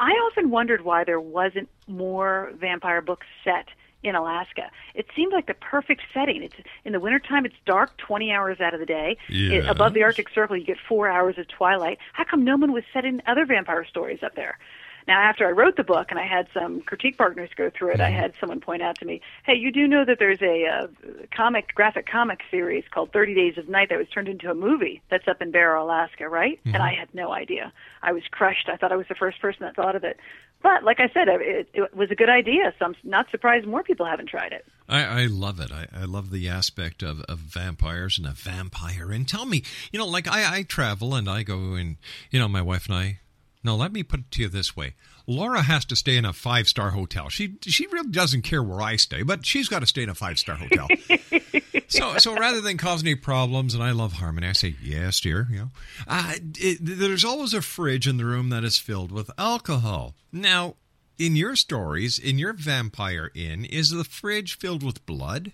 I 0.00 0.12
often 0.12 0.50
wondered 0.50 0.82
why 0.82 1.04
there 1.04 1.20
wasn't 1.20 1.68
more 1.86 2.52
vampire 2.58 3.02
books 3.02 3.26
set 3.44 3.66
in 4.02 4.14
Alaska. 4.14 4.70
It 4.94 5.06
seemed 5.14 5.32
like 5.32 5.46
the 5.46 5.54
perfect 5.54 6.02
setting. 6.14 6.42
It's 6.42 6.54
in 6.84 6.92
the 6.92 7.00
wintertime. 7.00 7.44
It's 7.44 7.56
dark 7.64 7.96
20 7.98 8.32
hours 8.32 8.60
out 8.60 8.74
of 8.74 8.80
the 8.80 8.86
day. 8.86 9.16
Yes. 9.28 9.64
It, 9.64 9.68
above 9.68 9.94
the 9.94 10.02
Arctic 10.02 10.28
Circle, 10.30 10.56
you 10.56 10.64
get 10.64 10.78
four 10.88 11.08
hours 11.08 11.38
of 11.38 11.48
twilight. 11.48 11.98
How 12.12 12.24
come 12.24 12.44
no 12.44 12.56
one 12.56 12.72
was 12.72 12.84
setting 12.92 13.20
other 13.26 13.46
vampire 13.46 13.84
stories 13.84 14.22
up 14.22 14.34
there? 14.34 14.58
Now, 15.06 15.20
after 15.20 15.46
I 15.46 15.52
wrote 15.52 15.76
the 15.76 15.84
book 15.84 16.08
and 16.10 16.18
I 16.18 16.26
had 16.26 16.48
some 16.52 16.80
critique 16.80 17.16
partners 17.16 17.50
go 17.56 17.70
through 17.70 17.92
it, 17.92 18.00
I 18.00 18.10
mm-hmm. 18.10 18.20
had 18.20 18.34
someone 18.40 18.60
point 18.60 18.82
out 18.82 18.98
to 18.98 19.04
me, 19.04 19.20
"Hey, 19.44 19.54
you 19.54 19.70
do 19.70 19.86
know 19.86 20.04
that 20.04 20.18
there's 20.18 20.42
a 20.42 20.66
uh, 20.66 20.86
comic, 21.34 21.74
graphic 21.74 22.06
comic 22.10 22.40
series 22.50 22.84
called 22.90 23.12
30 23.12 23.34
Days 23.34 23.56
of 23.56 23.68
Night 23.68 23.88
that 23.90 23.98
was 23.98 24.08
turned 24.08 24.28
into 24.28 24.50
a 24.50 24.54
movie 24.54 25.02
that's 25.08 25.28
up 25.28 25.40
in 25.40 25.52
Barrow, 25.52 25.84
Alaska, 25.84 26.28
right?" 26.28 26.58
Mm-hmm. 26.60 26.74
And 26.74 26.82
I 26.82 26.92
had 26.92 27.08
no 27.14 27.32
idea. 27.32 27.72
I 28.02 28.12
was 28.12 28.24
crushed. 28.30 28.68
I 28.68 28.76
thought 28.76 28.90
I 28.90 28.96
was 28.96 29.06
the 29.08 29.14
first 29.14 29.40
person 29.40 29.60
that 29.62 29.76
thought 29.76 29.94
of 29.94 30.02
it. 30.02 30.18
But 30.62 30.82
like 30.82 30.98
I 30.98 31.08
said, 31.14 31.28
it, 31.28 31.68
it 31.74 31.94
was 31.94 32.10
a 32.10 32.14
good 32.14 32.28
idea. 32.28 32.74
So 32.78 32.86
I'm 32.86 32.96
not 33.04 33.30
surprised 33.30 33.66
more 33.66 33.82
people 33.82 34.06
haven't 34.06 34.28
tried 34.28 34.52
it. 34.52 34.66
I, 34.88 35.04
I 35.04 35.26
love 35.26 35.60
it. 35.60 35.70
I, 35.70 35.86
I, 35.94 36.04
love 36.04 36.30
the 36.30 36.48
aspect 36.48 37.02
of, 37.02 37.20
of 37.22 37.38
vampires 37.38 38.18
and 38.18 38.26
a 38.26 38.32
vampire. 38.32 39.12
And 39.12 39.28
tell 39.28 39.46
me, 39.46 39.62
you 39.92 39.98
know, 39.98 40.06
like 40.06 40.26
I, 40.26 40.58
I 40.58 40.62
travel 40.62 41.14
and 41.14 41.28
I 41.28 41.42
go 41.42 41.74
and, 41.74 41.96
you 42.30 42.40
know, 42.40 42.48
my 42.48 42.62
wife 42.62 42.86
and 42.86 42.96
I 42.96 43.20
no, 43.66 43.74
let 43.74 43.92
me 43.92 44.04
put 44.04 44.20
it 44.20 44.30
to 44.30 44.42
you 44.42 44.48
this 44.48 44.76
way. 44.76 44.94
Laura 45.26 45.60
has 45.60 45.84
to 45.86 45.96
stay 45.96 46.16
in 46.16 46.24
a 46.24 46.32
five 46.32 46.68
star 46.68 46.90
hotel. 46.90 47.28
She 47.28 47.56
she 47.62 47.88
really 47.88 48.10
doesn't 48.10 48.42
care 48.42 48.62
where 48.62 48.80
I 48.80 48.94
stay, 48.94 49.24
but 49.24 49.44
she's 49.44 49.68
got 49.68 49.80
to 49.80 49.86
stay 49.86 50.04
in 50.04 50.08
a 50.08 50.14
five 50.14 50.38
star 50.38 50.54
hotel. 50.54 50.86
so 51.88 52.18
so 52.18 52.34
rather 52.34 52.60
than 52.60 52.76
cause 52.76 53.02
any 53.02 53.14
problems, 53.14 53.74
and 53.74 53.82
I 53.82 53.92
love 53.92 54.14
harmony, 54.14 54.48
I 54.48 54.52
say 54.52 54.74
yes, 54.82 55.20
dear. 55.20 55.46
You 55.50 55.56
know, 55.58 55.70
uh, 56.06 56.34
it, 56.56 56.78
there's 56.80 57.24
always 57.24 57.54
a 57.54 57.62
fridge 57.62 58.06
in 58.06 58.16
the 58.16 58.24
room 58.24 58.50
that 58.50 58.64
is 58.64 58.78
filled 58.78 59.12
with 59.12 59.30
alcohol. 59.38 60.14
Now, 60.32 60.76
in 61.18 61.36
your 61.36 61.56
stories, 61.56 62.18
in 62.18 62.38
your 62.38 62.52
vampire 62.52 63.30
inn, 63.34 63.64
is 63.64 63.90
the 63.90 64.04
fridge 64.04 64.58
filled 64.58 64.82
with 64.82 65.06
blood? 65.06 65.52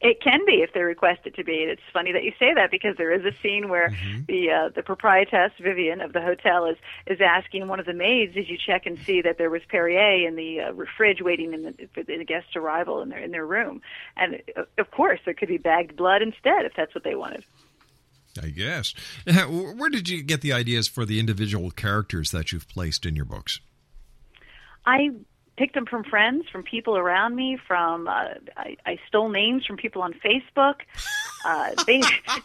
It 0.00 0.22
can 0.22 0.46
be 0.46 0.62
if 0.62 0.72
they 0.72 0.80
request 0.80 1.20
it 1.26 1.34
to 1.34 1.44
be. 1.44 1.56
It's 1.56 1.82
funny 1.92 2.12
that 2.12 2.24
you 2.24 2.32
say 2.38 2.54
that 2.54 2.70
because 2.70 2.96
there 2.96 3.12
is 3.12 3.22
a 3.24 3.36
scene 3.42 3.68
where 3.68 3.90
mm-hmm. 3.90 4.22
the 4.26 4.50
uh, 4.50 4.68
the 4.74 4.82
proprietress 4.82 5.52
Vivian 5.60 6.00
of 6.00 6.14
the 6.14 6.22
hotel 6.22 6.64
is 6.64 6.78
is 7.06 7.20
asking 7.20 7.68
one 7.68 7.80
of 7.80 7.86
the 7.86 7.92
maids, 7.92 8.32
"Did 8.32 8.48
you 8.48 8.56
check 8.56 8.86
and 8.86 8.98
see 8.98 9.20
that 9.20 9.36
there 9.36 9.50
was 9.50 9.60
Perrier 9.68 10.26
in 10.26 10.36
the 10.36 10.60
uh, 10.60 10.72
fridge 10.96 11.20
waiting 11.20 11.52
in 11.52 11.62
the, 11.64 11.88
for 11.92 12.02
the 12.02 12.24
guest's 12.24 12.56
arrival 12.56 13.02
in 13.02 13.10
their 13.10 13.18
in 13.18 13.30
their 13.30 13.46
room?" 13.46 13.82
And 14.16 14.40
uh, 14.56 14.62
of 14.78 14.90
course, 14.90 15.20
there 15.26 15.34
could 15.34 15.48
be 15.48 15.58
bagged 15.58 15.96
blood 15.96 16.22
instead 16.22 16.64
if 16.64 16.72
that's 16.74 16.94
what 16.94 17.04
they 17.04 17.14
wanted. 17.14 17.44
I 18.42 18.48
guess. 18.48 18.94
Where 19.26 19.90
did 19.90 20.08
you 20.08 20.22
get 20.22 20.40
the 20.40 20.52
ideas 20.52 20.88
for 20.88 21.04
the 21.04 21.18
individual 21.20 21.70
characters 21.70 22.30
that 22.30 22.52
you've 22.52 22.68
placed 22.68 23.04
in 23.04 23.16
your 23.16 23.24
books? 23.24 23.60
I 24.86 25.10
picked 25.60 25.74
them 25.74 25.84
from 25.84 26.02
friends, 26.02 26.48
from 26.48 26.62
people 26.62 26.96
around 26.96 27.36
me, 27.36 27.58
from 27.68 28.08
uh, 28.08 28.28
I, 28.56 28.78
I 28.86 28.98
stole 29.06 29.28
names 29.28 29.66
from 29.66 29.76
people 29.76 30.00
on 30.00 30.14
Facebook. 30.14 30.76
uh, 31.44 31.74
they 31.86 32.00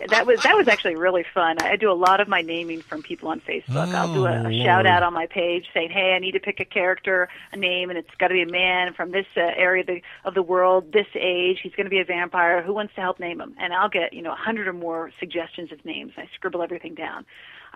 that 0.09 0.27
was 0.27 0.43
that 0.43 0.57
was 0.57 0.67
actually 0.67 0.97
really 0.97 1.23
fun. 1.33 1.55
I 1.61 1.77
do 1.77 1.89
a 1.89 1.93
lot 1.93 2.19
of 2.19 2.27
my 2.27 2.41
naming 2.41 2.81
from 2.81 3.01
people 3.01 3.29
on 3.29 3.39
Facebook. 3.39 3.95
I'll 3.95 4.13
do 4.13 4.25
a, 4.25 4.43
Oh, 4.43 4.49
a 4.49 4.63
shout 4.65 4.85
out 4.85 5.01
on 5.01 5.13
my 5.13 5.27
page 5.27 5.65
saying, 5.73 5.91
"Hey, 5.91 6.11
I 6.13 6.19
need 6.19 6.33
to 6.33 6.41
pick 6.41 6.59
a 6.59 6.65
character, 6.65 7.29
a 7.53 7.57
name, 7.57 7.89
and 7.89 7.97
it's 7.97 8.13
got 8.19 8.27
to 8.27 8.33
be 8.33 8.41
a 8.41 8.51
man 8.51 8.93
from 8.93 9.11
this 9.11 9.27
uh, 9.37 9.39
area 9.39 9.81
of 9.81 9.87
the, 9.87 10.01
of 10.25 10.33
the 10.33 10.43
world, 10.43 10.91
this 10.91 11.07
age. 11.15 11.59
He's 11.63 11.73
going 11.73 11.85
to 11.85 11.89
be 11.89 11.99
a 11.99 12.05
vampire. 12.05 12.61
Who 12.63 12.73
wants 12.73 12.95
to 12.95 13.01
help 13.01 13.21
name 13.21 13.39
him?" 13.39 13.55
And 13.57 13.73
I'll 13.73 13.89
get 13.89 14.11
you 14.11 14.23
know 14.23 14.33
a 14.33 14.41
hundred 14.47 14.67
or 14.67 14.73
more 14.73 15.11
suggestions 15.21 15.71
of 15.71 15.85
names. 15.85 16.11
I 16.17 16.27
scribble 16.35 16.61
everything 16.61 16.95
down. 16.95 17.25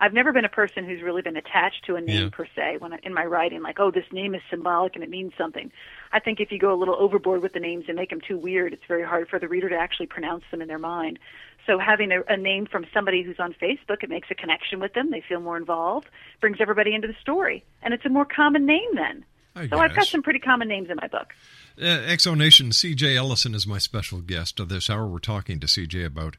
I've 0.00 0.14
never 0.14 0.32
been 0.32 0.46
a 0.46 0.48
person 0.50 0.84
who's 0.86 1.02
really 1.02 1.20
been 1.22 1.36
attached 1.36 1.84
to 1.86 1.96
a 1.96 2.00
name 2.00 2.24
Yeah. 2.24 2.28
per 2.32 2.46
se 2.56 2.78
when 2.78 2.94
I, 2.94 2.98
in 3.02 3.12
my 3.12 3.24
writing, 3.24 3.62
like, 3.62 3.78
oh, 3.78 3.90
this 3.90 4.06
name 4.10 4.34
is 4.34 4.40
symbolic 4.48 4.94
and 4.94 5.04
it 5.04 5.10
means 5.10 5.32
something. 5.36 5.70
I 6.12 6.18
think 6.20 6.40
if 6.40 6.50
you 6.50 6.58
go 6.58 6.72
a 6.72 6.78
little 6.78 6.96
overboard 6.98 7.42
with 7.42 7.52
the 7.52 7.60
names 7.60 7.84
and 7.86 7.96
make 7.96 8.08
them 8.10 8.20
too 8.26 8.38
weird, 8.38 8.72
it's 8.72 8.84
very 8.88 9.04
hard 9.04 9.28
for 9.28 9.38
the 9.38 9.46
reader 9.46 9.68
to 9.68 9.76
actually 9.76 10.06
pronounce 10.06 10.44
them 10.50 10.62
in 10.62 10.68
their 10.68 10.78
mind. 10.78 11.18
So 11.66 11.78
having 11.78 12.10
a, 12.12 12.22
a 12.32 12.36
name 12.38 12.66
from 12.66 12.86
somebody 12.94 13.22
who's 13.22 13.38
on 13.38 13.54
Facebook, 13.60 14.02
it 14.02 14.08
makes 14.08 14.28
a 14.30 14.34
connection 14.34 14.80
with 14.80 14.94
them. 14.94 15.10
They 15.10 15.20
feel 15.28 15.40
more 15.40 15.58
involved, 15.58 16.08
brings 16.40 16.56
everybody 16.60 16.94
into 16.94 17.06
the 17.06 17.14
story, 17.20 17.62
and 17.82 17.92
it's 17.92 18.04
a 18.06 18.08
more 18.08 18.24
common 18.24 18.64
name 18.64 18.94
then. 18.94 19.24
I 19.54 19.68
so 19.68 19.78
I've 19.78 19.94
got 19.94 20.06
some 20.06 20.22
pretty 20.22 20.38
common 20.38 20.68
names 20.68 20.88
in 20.90 20.96
my 20.96 21.08
book. 21.08 21.34
Uh, 21.80 21.84
X 22.06 22.22
Zone 22.22 22.38
Nation, 22.38 22.70
CJ 22.70 23.16
Ellisson 23.16 23.54
is 23.54 23.66
my 23.66 23.78
special 23.78 24.20
guest 24.20 24.60
of 24.60 24.68
this 24.68 24.88
hour. 24.88 25.06
We're 25.06 25.18
talking 25.18 25.58
to 25.60 25.66
CJ 25.66 26.06
about 26.06 26.36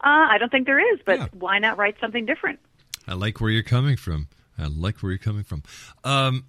Uh, 0.00 0.28
I 0.30 0.38
don't 0.38 0.50
think 0.50 0.66
there 0.66 0.94
is, 0.94 1.00
but 1.04 1.18
Yeah. 1.18 1.26
why 1.32 1.58
not 1.58 1.78
write 1.78 1.96
something 2.00 2.26
different? 2.26 2.58
I 3.08 3.14
like 3.14 3.40
where 3.40 3.50
you're 3.50 3.62
coming 3.62 3.96
from. 3.96 4.28
I 4.58 4.66
like 4.66 5.02
where 5.02 5.12
you're 5.12 5.18
coming 5.18 5.44
from. 5.44 5.62
Um, 6.04 6.44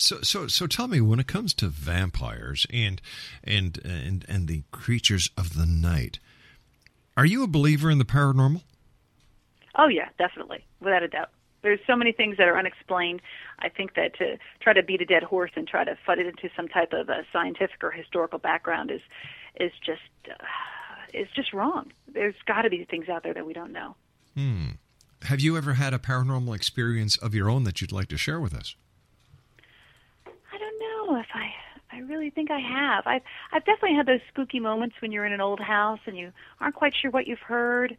so, 0.00 0.20
so, 0.22 0.46
so, 0.46 0.66
tell 0.66 0.88
me, 0.88 1.00
when 1.00 1.20
it 1.20 1.26
comes 1.26 1.54
to 1.54 1.68
vampires 1.68 2.66
and 2.72 3.00
and 3.44 3.78
and 3.84 4.24
and 4.28 4.48
the 4.48 4.62
creatures 4.70 5.30
of 5.36 5.54
the 5.54 5.66
night, 5.66 6.18
are 7.16 7.26
you 7.26 7.42
a 7.42 7.46
believer 7.46 7.90
in 7.90 7.98
the 7.98 8.04
paranormal? 8.04 8.62
Oh 9.76 9.88
yeah, 9.88 10.08
definitely, 10.18 10.64
without 10.80 11.02
a 11.02 11.08
doubt. 11.08 11.30
There's 11.62 11.80
so 11.86 11.94
many 11.94 12.12
things 12.12 12.38
that 12.38 12.48
are 12.48 12.58
unexplained. 12.58 13.20
I 13.58 13.68
think 13.68 13.94
that 13.94 14.16
to 14.18 14.38
try 14.60 14.72
to 14.72 14.82
beat 14.82 15.02
a 15.02 15.04
dead 15.04 15.22
horse 15.22 15.50
and 15.54 15.68
try 15.68 15.84
to 15.84 15.96
fit 16.06 16.18
it 16.18 16.26
into 16.26 16.48
some 16.56 16.68
type 16.68 16.92
of 16.92 17.08
a 17.10 17.24
scientific 17.32 17.84
or 17.84 17.90
historical 17.90 18.38
background 18.38 18.90
is 18.90 19.02
is 19.56 19.72
just 19.84 20.00
uh, 20.30 20.44
is 21.12 21.28
just 21.34 21.52
wrong. 21.52 21.92
There's 22.12 22.34
got 22.46 22.62
to 22.62 22.70
be 22.70 22.84
things 22.84 23.08
out 23.08 23.22
there 23.22 23.34
that 23.34 23.46
we 23.46 23.52
don't 23.52 23.72
know. 23.72 23.96
Hmm. 24.34 24.66
Have 25.22 25.40
you 25.40 25.58
ever 25.58 25.74
had 25.74 25.92
a 25.92 25.98
paranormal 25.98 26.56
experience 26.56 27.16
of 27.18 27.34
your 27.34 27.50
own 27.50 27.64
that 27.64 27.82
you'd 27.82 27.92
like 27.92 28.08
to 28.08 28.16
share 28.16 28.40
with 28.40 28.54
us? 28.54 28.74
Know 31.10 31.18
if 31.18 31.26
I 31.34 31.50
I 31.92 32.00
really 32.00 32.30
think 32.30 32.50
I 32.50 32.60
have. 32.60 33.04
I've 33.06 33.22
I've 33.52 33.64
definitely 33.64 33.96
had 33.96 34.06
those 34.06 34.20
spooky 34.28 34.60
moments 34.60 34.94
when 35.00 35.10
you're 35.10 35.26
in 35.26 35.32
an 35.32 35.40
old 35.40 35.58
house 35.58 35.98
and 36.06 36.16
you 36.16 36.32
aren't 36.60 36.76
quite 36.76 36.94
sure 36.94 37.10
what 37.10 37.26
you've 37.26 37.40
heard, 37.40 37.96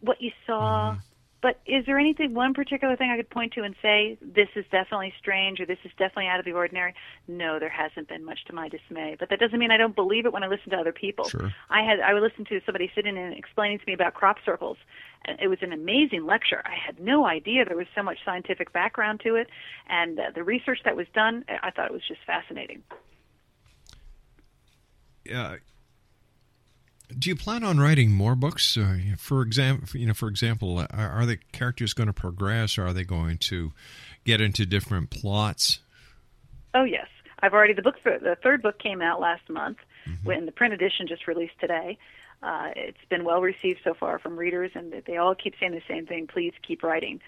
what 0.00 0.20
you 0.20 0.32
saw. 0.44 0.92
Mm-hmm. 0.92 1.00
But 1.40 1.60
is 1.66 1.86
there 1.86 2.00
anything 2.00 2.34
one 2.34 2.52
particular 2.52 2.96
thing 2.96 3.10
I 3.12 3.16
could 3.16 3.30
point 3.30 3.52
to 3.52 3.62
and 3.62 3.76
say 3.80 4.18
this 4.20 4.48
is 4.56 4.64
definitely 4.72 5.14
strange 5.20 5.60
or 5.60 5.66
this 5.66 5.78
is 5.84 5.92
definitely 5.92 6.26
out 6.26 6.40
of 6.40 6.44
the 6.44 6.52
ordinary? 6.52 6.94
No, 7.28 7.60
there 7.60 7.68
hasn't 7.68 8.08
been 8.08 8.24
much 8.24 8.44
to 8.46 8.52
my 8.52 8.68
dismay. 8.68 9.14
But 9.16 9.28
that 9.30 9.38
doesn't 9.38 9.58
mean 9.58 9.70
I 9.70 9.76
don't 9.76 9.94
believe 9.94 10.26
it 10.26 10.32
when 10.32 10.42
I 10.42 10.48
listen 10.48 10.70
to 10.70 10.76
other 10.76 10.90
people. 10.90 11.28
Sure. 11.28 11.54
I 11.70 11.84
had 11.84 12.00
I 12.00 12.12
would 12.12 12.24
listen 12.24 12.44
to 12.46 12.60
somebody 12.66 12.90
sitting 12.92 13.16
and 13.16 13.32
explaining 13.34 13.78
to 13.78 13.84
me 13.86 13.92
about 13.92 14.14
crop 14.14 14.38
circles. 14.44 14.78
And 15.24 15.38
It 15.40 15.48
was 15.48 15.58
an 15.62 15.72
amazing 15.72 16.26
lecture. 16.26 16.62
I 16.64 16.74
had 16.74 17.00
no 17.00 17.26
idea 17.26 17.64
there 17.64 17.76
was 17.76 17.86
so 17.94 18.02
much 18.02 18.18
scientific 18.24 18.72
background 18.72 19.20
to 19.24 19.34
it, 19.36 19.48
and 19.88 20.18
uh, 20.18 20.22
the 20.34 20.42
research 20.42 20.80
that 20.84 20.96
was 20.96 21.06
done, 21.14 21.44
I 21.48 21.70
thought 21.70 21.86
it 21.86 21.92
was 21.92 22.06
just 22.06 22.20
fascinating. 22.26 22.82
uh, 25.34 25.56
do 27.16 27.30
you 27.30 27.36
plan 27.36 27.64
on 27.64 27.78
writing 27.78 28.10
more 28.10 28.34
books? 28.34 28.76
Uh, 28.76 28.98
for 29.16 29.42
example, 29.42 29.98
you 29.98 30.06
know, 30.06 30.14
for 30.14 30.28
example, 30.28 30.78
uh, 30.78 30.86
are, 30.92 31.10
are 31.10 31.26
the 31.26 31.38
characters 31.52 31.94
going 31.94 32.08
to 32.08 32.12
progress? 32.12 32.76
Or 32.76 32.86
are 32.86 32.92
they 32.92 33.04
going 33.04 33.38
to 33.38 33.72
get 34.24 34.40
into 34.40 34.66
different 34.66 35.10
plots? 35.10 35.80
Oh 36.74 36.84
yes, 36.84 37.06
I've 37.40 37.54
already 37.54 37.72
the 37.72 37.82
book. 37.82 37.96
The 38.04 38.36
third 38.42 38.62
book 38.62 38.78
came 38.78 39.00
out 39.00 39.20
last 39.20 39.48
month, 39.48 39.78
when 40.22 40.46
the 40.46 40.52
print 40.52 40.74
edition 40.74 41.06
just 41.06 41.26
released 41.26 41.58
today. 41.60 41.98
Uh, 42.42 42.70
it's 42.76 43.04
been 43.08 43.24
well 43.24 43.40
received 43.40 43.80
so 43.82 43.94
far 43.94 44.18
from 44.18 44.38
readers, 44.38 44.70
and 44.74 44.94
they 45.06 45.16
all 45.16 45.34
keep 45.34 45.54
saying 45.58 45.72
the 45.72 45.82
same 45.88 46.06
thing: 46.06 46.26
please 46.26 46.52
keep 46.66 46.82
writing. 46.82 47.20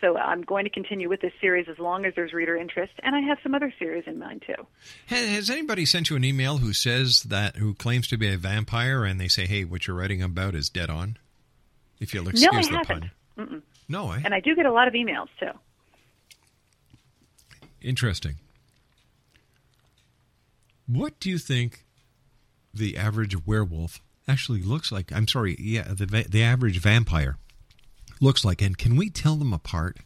So 0.00 0.16
I'm 0.16 0.42
going 0.42 0.64
to 0.64 0.70
continue 0.70 1.08
with 1.08 1.20
this 1.20 1.32
series 1.40 1.66
as 1.68 1.78
long 1.78 2.04
as 2.04 2.14
there's 2.14 2.32
reader 2.32 2.56
interest, 2.56 2.92
and 3.02 3.16
I 3.16 3.20
have 3.20 3.38
some 3.42 3.54
other 3.54 3.72
series 3.78 4.04
in 4.06 4.18
mind 4.18 4.44
too. 4.46 4.66
Has, 5.06 5.50
anybody 5.50 5.84
sent 5.84 6.08
you 6.08 6.16
an 6.16 6.24
email 6.24 6.58
who 6.58 6.72
says 6.72 7.24
that 7.24 7.56
who 7.56 7.74
claims 7.74 8.06
to 8.08 8.16
be 8.16 8.28
a 8.28 8.36
vampire, 8.36 9.04
and 9.04 9.20
they 9.20 9.28
say, 9.28 9.46
"Hey, 9.46 9.64
what 9.64 9.86
you're 9.86 9.96
writing 9.96 10.22
about 10.22 10.54
is 10.54 10.68
dead 10.68 10.90
on"? 10.90 11.16
If 11.98 12.14
you'll 12.14 12.28
excuse 12.28 12.52
no, 12.52 12.58
I 12.58 12.62
the 12.62 12.68
haven't. 12.76 13.10
pun. 13.36 13.62
No, 13.88 14.12
eh? 14.12 14.20
And 14.24 14.34
I 14.34 14.40
do 14.40 14.54
get 14.54 14.66
a 14.66 14.72
lot 14.72 14.86
of 14.86 14.94
emails 14.94 15.28
too. 15.40 15.50
Interesting. 17.80 18.36
What 20.86 21.18
do 21.20 21.30
you 21.30 21.38
think 21.38 21.84
the 22.72 22.96
average 22.96 23.46
werewolf 23.46 24.00
actually 24.28 24.62
looks 24.62 24.92
like? 24.92 25.12
I'm 25.12 25.26
sorry, 25.26 25.56
yeah, 25.58 25.88
the 25.88 26.06
the 26.28 26.42
average 26.42 26.80
vampire 26.80 27.36
looks 28.20 28.44
like, 28.44 28.62
and 28.62 28.76
can 28.76 28.96
we 28.96 29.10
tell 29.10 29.36
them 29.36 29.52
apart 29.52 29.98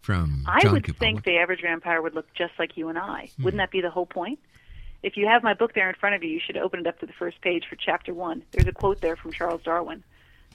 from 0.00 0.44
I 0.46 0.60
John 0.60 0.72
would 0.74 0.96
think 0.98 1.24
the 1.24 1.38
average 1.38 1.62
vampire 1.62 2.00
would 2.00 2.14
look 2.14 2.32
just 2.34 2.52
like 2.58 2.76
you 2.76 2.88
and 2.88 2.98
I. 2.98 3.30
Hmm. 3.36 3.44
Wouldn't 3.44 3.58
that 3.58 3.70
be 3.70 3.80
the 3.80 3.90
whole 3.90 4.06
point? 4.06 4.38
If 5.02 5.16
you 5.16 5.26
have 5.26 5.42
my 5.42 5.54
book 5.54 5.74
there 5.74 5.88
in 5.88 5.94
front 5.94 6.14
of 6.14 6.22
you, 6.22 6.30
you 6.30 6.40
should 6.40 6.56
open 6.56 6.80
it 6.80 6.86
up 6.86 6.98
to 7.00 7.06
the 7.06 7.12
first 7.12 7.40
page 7.40 7.64
for 7.68 7.76
chapter 7.76 8.14
one. 8.14 8.42
There's 8.52 8.66
a 8.66 8.72
quote 8.72 9.00
there 9.00 9.16
from 9.16 9.32
Charles 9.32 9.62
Darwin. 9.62 10.02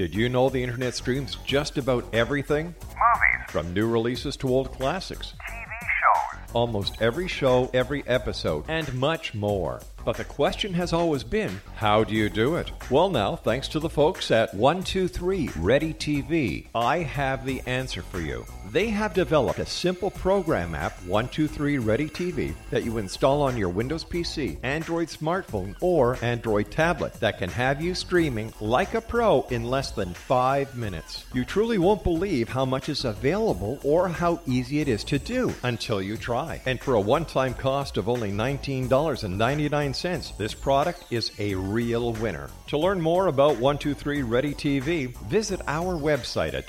Did 0.00 0.14
you 0.14 0.30
know 0.30 0.48
the 0.48 0.62
internet 0.62 0.94
streams 0.94 1.36
just 1.44 1.76
about 1.76 2.06
everything? 2.14 2.74
Movies, 2.88 3.50
From 3.50 3.74
new 3.74 3.86
releases 3.86 4.34
to 4.38 4.48
old 4.48 4.72
classics. 4.72 5.34
TV 5.46 5.66
shows, 6.00 6.40
Almost 6.54 7.02
every 7.02 7.28
show, 7.28 7.68
every 7.74 8.02
episode, 8.06 8.64
and 8.66 8.94
much 8.94 9.34
more. 9.34 9.82
But 10.02 10.16
the 10.16 10.24
question 10.24 10.72
has 10.72 10.94
always 10.94 11.22
been 11.22 11.60
how 11.74 12.04
do 12.04 12.14
you 12.14 12.30
do 12.30 12.56
it? 12.56 12.72
Well, 12.90 13.10
now, 13.10 13.36
thanks 13.36 13.68
to 13.68 13.78
the 13.78 13.90
folks 13.90 14.30
at 14.30 14.54
123 14.54 15.50
Ready 15.58 15.92
TV, 15.92 16.68
I 16.74 17.00
have 17.00 17.44
the 17.44 17.60
answer 17.66 18.00
for 18.00 18.22
you. 18.22 18.46
They 18.72 18.88
have 18.90 19.14
developed 19.14 19.58
a 19.58 19.66
simple 19.66 20.12
program 20.12 20.76
app, 20.76 20.92
123 21.02 21.78
Ready 21.78 22.08
TV, 22.08 22.54
that 22.70 22.84
you 22.84 22.98
install 22.98 23.42
on 23.42 23.56
your 23.56 23.68
Windows 23.68 24.04
PC, 24.04 24.58
Android 24.62 25.08
smartphone, 25.08 25.74
or 25.80 26.16
Android 26.22 26.70
tablet 26.70 27.14
that 27.14 27.38
can 27.38 27.50
have 27.50 27.82
you 27.82 27.96
streaming 27.96 28.52
like 28.60 28.94
a 28.94 29.00
pro 29.00 29.42
in 29.50 29.64
less 29.64 29.90
than 29.90 30.14
five 30.14 30.76
minutes. 30.76 31.24
You 31.34 31.44
truly 31.44 31.78
won't 31.78 32.04
believe 32.04 32.48
how 32.48 32.64
much 32.64 32.88
is 32.88 33.04
available 33.04 33.80
or 33.82 34.08
how 34.08 34.40
easy 34.46 34.78
it 34.78 34.86
is 34.86 35.02
to 35.04 35.18
do 35.18 35.52
until 35.64 36.00
you 36.00 36.16
try. 36.16 36.62
And 36.64 36.78
for 36.78 36.94
a 36.94 37.00
one 37.00 37.24
time 37.24 37.54
cost 37.54 37.96
of 37.96 38.08
only 38.08 38.30
$19.99, 38.30 40.36
this 40.36 40.54
product 40.54 41.06
is 41.10 41.32
a 41.40 41.56
real 41.56 42.12
winner. 42.12 42.48
To 42.68 42.78
learn 42.78 43.00
more 43.00 43.26
about 43.26 43.58
123 43.58 44.22
Ready 44.22 44.54
TV, 44.54 45.12
visit 45.28 45.60
our 45.66 45.98
website 45.98 46.54
at 46.54 46.68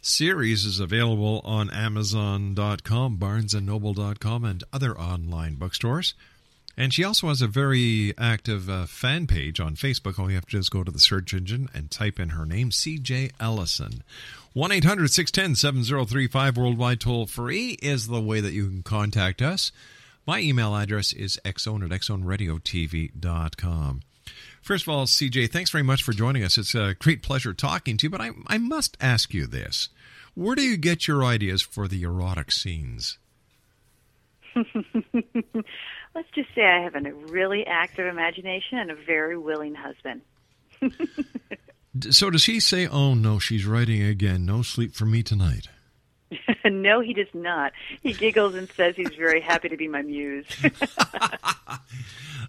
series 0.00 0.64
is 0.64 0.78
available 0.80 1.42
on 1.44 1.68
Amazon.com, 1.70 3.18
BarnesandNoble.com, 3.18 4.44
and 4.44 4.64
other 4.72 4.98
online 4.98 5.56
bookstores. 5.56 6.14
And 6.80 6.94
she 6.94 7.02
also 7.02 7.26
has 7.26 7.42
a 7.42 7.48
very 7.48 8.14
active 8.16 8.70
uh, 8.70 8.86
fan 8.86 9.26
page 9.26 9.58
on 9.58 9.74
Facebook. 9.74 10.16
All 10.16 10.30
you 10.30 10.36
have 10.36 10.46
to 10.46 10.52
do 10.52 10.58
is 10.58 10.68
go 10.68 10.84
to 10.84 10.92
the 10.92 11.00
search 11.00 11.34
engine 11.34 11.68
and 11.74 11.90
type 11.90 12.20
in 12.20 12.28
her 12.28 12.46
name, 12.46 12.70
CJ 12.70 13.32
Ellisson. 13.40 14.04
1 14.52 14.70
800 14.70 15.10
610 15.10 15.56
7035 15.56 16.56
worldwide 16.56 17.00
toll 17.00 17.26
free 17.26 17.70
is 17.82 18.06
the 18.06 18.20
way 18.20 18.40
that 18.40 18.52
you 18.52 18.68
can 18.68 18.84
contact 18.84 19.42
us. 19.42 19.72
My 20.24 20.40
email 20.40 20.76
address 20.76 21.12
is 21.12 21.40
xzone 21.44 21.84
at 21.84 21.90
xzoneradiotv.com. 21.90 24.00
First 24.62 24.84
of 24.84 24.88
all, 24.88 25.06
CJ, 25.06 25.50
thanks 25.50 25.70
very 25.70 25.82
much 25.82 26.04
for 26.04 26.12
joining 26.12 26.44
us. 26.44 26.58
It's 26.58 26.76
a 26.76 26.94
great 27.00 27.24
pleasure 27.24 27.54
talking 27.54 27.96
to 27.96 28.06
you, 28.06 28.10
but 28.10 28.20
I, 28.20 28.30
I 28.46 28.58
must 28.58 28.96
ask 29.00 29.34
you 29.34 29.48
this. 29.48 29.88
Where 30.34 30.54
do 30.54 30.62
you 30.62 30.76
get 30.76 31.08
your 31.08 31.24
ideas 31.24 31.60
for 31.60 31.88
the 31.88 32.04
erotic 32.04 32.52
scenes? 32.52 33.18
Let's 36.14 36.30
just 36.34 36.54
say 36.54 36.64
I 36.64 36.82
have 36.82 36.94
a 36.94 37.12
really 37.12 37.66
active 37.66 38.06
imagination 38.06 38.78
and 38.78 38.90
a 38.90 38.94
very 38.94 39.36
willing 39.36 39.74
husband. 39.74 40.22
So 42.10 42.30
does 42.30 42.44
he 42.44 42.60
say, 42.60 42.86
oh 42.86 43.14
no, 43.14 43.38
she's 43.38 43.66
writing 43.66 44.02
again, 44.02 44.46
no 44.46 44.62
sleep 44.62 44.94
for 44.94 45.04
me 45.06 45.22
tonight? 45.22 45.68
no, 46.64 47.00
he 47.00 47.14
does 47.14 47.32
not. 47.34 47.72
He 48.02 48.12
giggles 48.12 48.54
and 48.54 48.68
says 48.70 48.94
he's 48.96 49.14
very 49.16 49.40
happy 49.40 49.68
to 49.68 49.76
be 49.76 49.88
my 49.88 50.02
muse. 50.02 50.46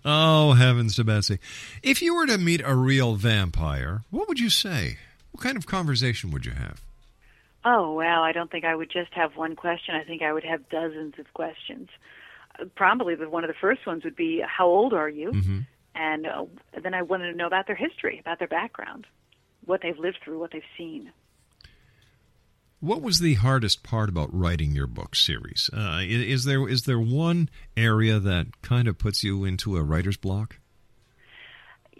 Oh, 0.06 0.54
heavens 0.54 0.96
to 0.96 1.04
Betsy. 1.04 1.40
If 1.84 2.02
you 2.02 2.16
were 2.16 2.26
to 2.26 2.38
meet 2.38 2.62
a 2.64 2.74
real 2.74 3.16
vampire, 3.16 4.04
what 4.10 4.30
would 4.30 4.40
you 4.40 4.50
say? 4.50 4.98
What 5.32 5.44
kind 5.44 5.58
of 5.58 5.66
conversation 5.66 6.32
would 6.32 6.46
you 6.46 6.54
have? 6.54 6.82
Oh, 7.70 7.94
wow. 7.94 8.24
I 8.24 8.32
don't 8.32 8.52
think 8.52 8.66
I 8.66 8.76
would 8.76 8.92
just 8.92 9.14
have 9.14 9.36
one 9.36 9.56
question. 9.56 9.96
I 9.96 10.04
think 10.04 10.22
I 10.22 10.34
would 10.34 10.44
have 10.44 10.70
dozens 10.70 11.16
of 11.20 11.34
questions. 11.34 11.90
Uh, 12.60 12.66
Probably 12.76 13.16
the, 13.16 13.30
one 13.30 13.44
of 13.44 13.48
the 13.48 13.56
first 13.60 13.86
ones 13.86 14.04
would 14.04 14.16
be, 14.16 14.42
How 14.46 14.68
old 14.68 14.94
are 14.94 15.10
you? 15.10 15.32
Mhm. 15.32 15.68
And 15.96 16.26
uh, 16.28 16.46
then 16.82 16.94
I 16.94 17.02
wanted 17.02 17.32
to 17.32 17.38
know 17.38 17.48
about 17.48 17.68
their 17.68 17.76
history, 17.76 18.20
about 18.20 18.40
their 18.40 18.48
background, 18.48 19.06
what 19.66 19.82
they've 19.82 19.98
lived 19.98 20.20
through, 20.24 20.40
what 20.40 20.52
they've 20.52 20.62
seen. 20.78 21.12
What 22.80 23.02
was 23.02 23.20
the 23.20 23.34
hardest 23.34 23.84
part 23.84 24.08
about 24.08 24.34
writing 24.34 24.72
your 24.72 24.88
book 24.88 25.14
series? 25.14 25.70
Uh, 25.74 26.00
is 26.02 26.46
there 26.46 26.70
is 26.70 26.84
there 26.84 27.00
one 27.00 27.50
area 27.76 28.20
that 28.20 28.62
kind 28.62 28.88
of 28.88 28.98
puts 28.98 29.22
you 29.22 29.44
into 29.44 29.76
a 29.76 29.84
writer's 29.84 30.16
block? 30.16 30.58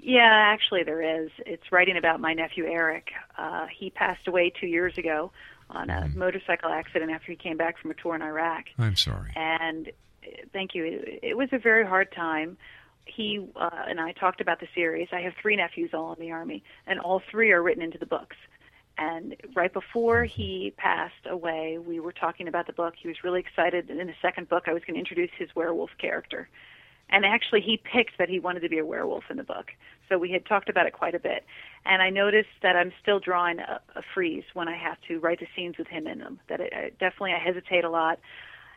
Yeah, 0.02 0.30
actually, 0.32 0.84
there 0.84 1.24
is. 1.24 1.30
It's 1.46 1.70
writing 1.74 1.98
about 1.98 2.22
my 2.22 2.34
nephew 2.34 2.66
Eric. 2.66 3.10
Uh, 3.38 3.66
he 3.78 3.90
passed 3.90 4.28
away 4.30 4.54
two 4.58 4.68
years 4.68 4.98
ago 4.98 5.32
on 5.70 5.90
a 5.90 6.10
motorcycle 6.16 6.72
accident 6.72 7.12
after 7.12 7.32
he 7.32 7.36
came 7.36 7.58
back 7.58 7.78
from 7.78 7.92
a 7.92 7.94
tour 7.94 8.16
in 8.16 8.22
Iraq. 8.22 8.66
I'm 8.78 8.96
sorry. 8.96 9.32
And 9.36 9.88
uh, 9.88 10.30
thank 10.54 10.76
you. 10.76 10.86
It, 10.86 11.20
it 11.24 11.38
was 11.38 11.50
a 11.52 11.60
very 11.60 11.86
hard 11.86 12.12
time. 12.12 12.58
He 13.06 13.48
uh, 13.56 13.70
and 13.88 14.00
I 14.00 14.12
talked 14.12 14.42
about 14.42 14.60
the 14.60 14.68
series. 14.76 15.08
I 15.12 15.22
have 15.22 15.34
three 15.42 15.56
nephews 15.56 15.92
all 15.94 16.14
in 16.14 16.20
the 16.20 16.32
army, 16.32 16.64
and 16.86 17.00
all 17.00 17.22
three 17.32 17.52
are 17.52 17.62
written 17.62 17.84
into 17.84 17.98
the 17.98 18.06
books. 18.06 18.36
And 19.00 19.36
right 19.56 19.72
before 19.72 20.26
he 20.26 20.74
passed 20.76 21.26
away, 21.26 21.78
we 21.78 22.02
were 22.02 22.12
talking 22.12 22.50
about 22.50 22.68
the 22.68 22.74
book. 22.74 22.96
He 23.02 23.08
was 23.08 23.24
really 23.24 23.40
excited. 23.40 23.90
And 23.90 24.00
in 24.02 24.08
the 24.08 24.16
second 24.22 24.50
book, 24.50 24.66
I 24.68 24.74
was 24.74 24.84
going 24.84 24.96
to 24.96 25.00
introduce 25.00 25.32
his 25.38 25.56
werewolf 25.56 25.92
character. 25.98 26.50
And 27.10 27.26
actually, 27.26 27.62
he 27.62 27.78
picked 27.78 28.18
that 28.18 28.28
he 28.28 28.40
wanted 28.40 28.60
to 28.60 28.70
be 28.70 28.78
a 28.78 28.86
werewolf 28.86 29.24
in 29.30 29.38
the 29.38 29.44
book. 29.44 29.72
So 30.10 30.18
we 30.18 30.32
had 30.32 30.46
talked 30.46 30.70
about 30.70 30.88
it 30.88 30.94
quite 30.94 31.16
a 31.16 31.20
bit. 31.20 31.46
And 31.86 32.02
I 32.02 32.10
noticed 32.10 32.50
that 32.62 32.76
I'm 32.76 32.92
still 33.02 33.20
drawing 33.20 33.60
a, 33.60 33.80
a 33.96 34.02
freeze 34.14 34.44
when 34.54 34.68
I 34.68 34.76
have 34.76 34.98
to 35.08 35.20
write 35.20 35.40
the 35.40 35.48
scenes 35.56 35.78
with 35.78 35.88
him 35.88 36.08
in 36.08 36.20
them. 36.20 36.40
That 36.50 36.60
it, 36.60 36.74
I, 36.76 36.90
definitely 37.00 37.34
I 37.34 37.40
hesitate 37.40 37.84
a 37.84 37.90
lot. 37.90 38.20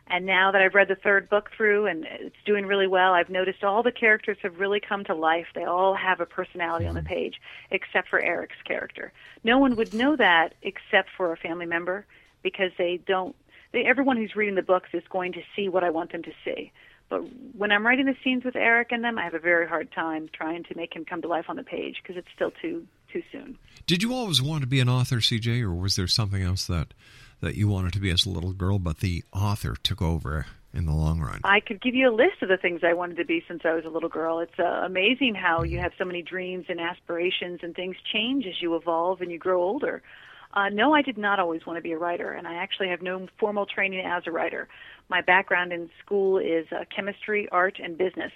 And 0.07 0.25
now 0.25 0.51
that 0.51 0.61
I've 0.61 0.75
read 0.75 0.89
the 0.89 0.95
third 0.95 1.29
book 1.29 1.49
through 1.55 1.85
and 1.85 2.05
it's 2.05 2.35
doing 2.45 2.65
really 2.65 2.87
well, 2.87 3.13
I've 3.13 3.29
noticed 3.29 3.63
all 3.63 3.83
the 3.83 3.91
characters 3.91 4.37
have 4.43 4.59
really 4.59 4.81
come 4.81 5.05
to 5.05 5.15
life. 5.15 5.47
They 5.55 5.63
all 5.63 5.95
have 5.95 6.19
a 6.19 6.25
personality 6.25 6.85
on 6.85 6.95
the 6.95 7.01
hmm. 7.01 7.07
page, 7.07 7.41
except 7.71 8.09
for 8.09 8.19
Eric's 8.19 8.61
character. 8.65 9.13
No 9.43 9.57
one 9.57 9.75
would 9.75 9.93
know 9.93 10.15
that 10.15 10.55
except 10.61 11.09
for 11.15 11.31
a 11.31 11.37
family 11.37 11.65
member 11.65 12.05
because 12.41 12.71
they 12.77 12.99
don't. 13.05 13.35
They, 13.71 13.85
everyone 13.85 14.17
who's 14.17 14.35
reading 14.35 14.55
the 14.55 14.61
books 14.61 14.89
is 14.93 15.03
going 15.09 15.33
to 15.33 15.41
see 15.55 15.69
what 15.69 15.83
I 15.83 15.89
want 15.89 16.11
them 16.11 16.23
to 16.23 16.31
see. 16.43 16.71
But 17.09 17.21
when 17.55 17.71
I'm 17.71 17.85
writing 17.85 18.05
the 18.05 18.15
scenes 18.23 18.43
with 18.43 18.55
Eric 18.55 18.91
and 18.91 19.03
them, 19.03 19.17
I 19.17 19.23
have 19.23 19.33
a 19.33 19.39
very 19.39 19.67
hard 19.67 19.91
time 19.91 20.29
trying 20.33 20.63
to 20.63 20.75
make 20.75 20.95
him 20.95 21.05
come 21.05 21.21
to 21.21 21.27
life 21.27 21.45
on 21.49 21.55
the 21.55 21.63
page 21.63 21.97
because 22.01 22.17
it's 22.17 22.27
still 22.35 22.51
too 22.61 22.87
too 23.11 23.21
soon. 23.31 23.57
Did 23.85 24.01
you 24.01 24.13
always 24.13 24.41
want 24.41 24.61
to 24.61 24.67
be 24.67 24.79
an 24.79 24.89
author, 24.89 25.17
CJ, 25.17 25.61
or 25.61 25.73
was 25.73 25.95
there 25.95 26.07
something 26.07 26.41
else 26.41 26.65
that 26.67 26.93
that 27.41 27.55
you 27.55 27.67
wanted 27.67 27.93
to 27.93 27.99
be 27.99 28.09
as 28.09 28.25
a 28.25 28.29
little 28.29 28.53
girl, 28.53 28.79
but 28.79 28.99
the 28.99 29.23
author 29.33 29.75
took 29.83 30.01
over 30.01 30.47
in 30.73 30.85
the 30.85 30.93
long 30.93 31.19
run? 31.19 31.41
I 31.43 31.59
could 31.59 31.81
give 31.81 31.93
you 31.93 32.09
a 32.09 32.15
list 32.15 32.41
of 32.41 32.49
the 32.49 32.57
things 32.57 32.81
I 32.83 32.93
wanted 32.93 33.17
to 33.17 33.25
be 33.25 33.43
since 33.47 33.61
I 33.65 33.73
was 33.73 33.85
a 33.85 33.89
little 33.89 34.09
girl. 34.09 34.39
It's 34.39 34.57
uh, 34.57 34.63
amazing 34.63 35.35
how 35.35 35.63
you 35.63 35.79
have 35.79 35.91
so 35.97 36.05
many 36.05 36.21
dreams 36.21 36.65
and 36.69 36.79
aspirations, 36.79 37.59
and 37.61 37.75
things 37.75 37.97
change 38.11 38.45
as 38.47 38.61
you 38.61 38.75
evolve 38.75 39.21
and 39.21 39.31
you 39.31 39.37
grow 39.37 39.61
older. 39.61 40.01
Uh, 40.53 40.69
no, 40.69 40.93
I 40.93 41.01
did 41.01 41.17
not 41.17 41.39
always 41.39 41.65
want 41.65 41.77
to 41.77 41.81
be 41.81 41.93
a 41.93 41.97
writer, 41.97 42.31
and 42.31 42.47
I 42.47 42.55
actually 42.55 42.89
have 42.89 43.01
no 43.01 43.27
formal 43.39 43.65
training 43.65 44.05
as 44.05 44.23
a 44.27 44.31
writer. 44.31 44.67
My 45.09 45.21
background 45.21 45.73
in 45.73 45.89
school 46.03 46.37
is 46.37 46.67
uh, 46.71 46.85
chemistry, 46.95 47.49
art, 47.51 47.79
and 47.83 47.97
business. 47.97 48.31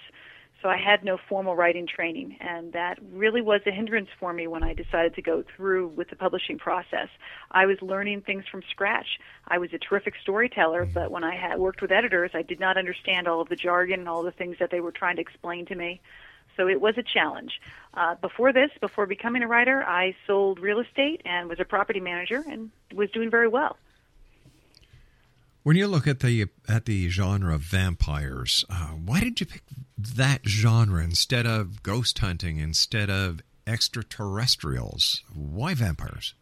So 0.60 0.68
I 0.68 0.76
had 0.76 1.04
no 1.04 1.18
formal 1.28 1.54
writing 1.54 1.86
training, 1.86 2.36
and 2.40 2.72
that 2.72 2.98
really 3.12 3.40
was 3.40 3.60
a 3.64 3.70
hindrance 3.70 4.08
for 4.18 4.32
me 4.32 4.48
when 4.48 4.64
I 4.64 4.74
decided 4.74 5.14
to 5.14 5.22
go 5.22 5.44
through 5.56 5.88
with 5.88 6.10
the 6.10 6.16
publishing 6.16 6.58
process. 6.58 7.08
I 7.52 7.66
was 7.66 7.76
learning 7.80 8.22
things 8.22 8.44
from 8.50 8.62
scratch. 8.68 9.06
I 9.46 9.58
was 9.58 9.72
a 9.72 9.78
terrific 9.78 10.14
storyteller, 10.20 10.84
but 10.84 11.12
when 11.12 11.22
I 11.22 11.36
had 11.36 11.60
worked 11.60 11.80
with 11.80 11.92
editors, 11.92 12.32
I 12.34 12.42
did 12.42 12.58
not 12.58 12.76
understand 12.76 13.28
all 13.28 13.40
of 13.40 13.48
the 13.48 13.54
jargon 13.54 14.00
and 14.00 14.08
all 14.08 14.24
the 14.24 14.32
things 14.32 14.56
that 14.58 14.72
they 14.72 14.80
were 14.80 14.90
trying 14.90 15.14
to 15.16 15.22
explain 15.22 15.64
to 15.66 15.76
me. 15.76 16.00
So 16.58 16.66
it 16.66 16.80
was 16.80 16.98
a 16.98 17.04
challenge. 17.04 17.60
Uh, 17.94 18.16
before 18.16 18.52
this, 18.52 18.70
before 18.80 19.06
becoming 19.06 19.42
a 19.42 19.46
writer, 19.46 19.82
I 19.84 20.16
sold 20.26 20.58
real 20.58 20.80
estate 20.80 21.22
and 21.24 21.48
was 21.48 21.60
a 21.60 21.64
property 21.64 22.00
manager 22.00 22.42
and 22.50 22.70
was 22.92 23.10
doing 23.12 23.30
very 23.30 23.48
well. 23.48 23.76
When 25.62 25.76
you 25.76 25.86
look 25.86 26.06
at 26.06 26.20
the 26.20 26.46
at 26.68 26.86
the 26.86 27.08
genre 27.10 27.54
of 27.54 27.60
vampires, 27.60 28.64
uh, 28.68 28.88
why 28.88 29.20
did 29.20 29.38
you 29.38 29.46
pick 29.46 29.62
that 29.96 30.40
genre 30.46 31.02
instead 31.02 31.46
of 31.46 31.82
ghost 31.82 32.18
hunting, 32.18 32.58
instead 32.58 33.08
of 33.08 33.40
extraterrestrials? 33.66 35.22
Why 35.34 35.74
vampires? 35.74 36.34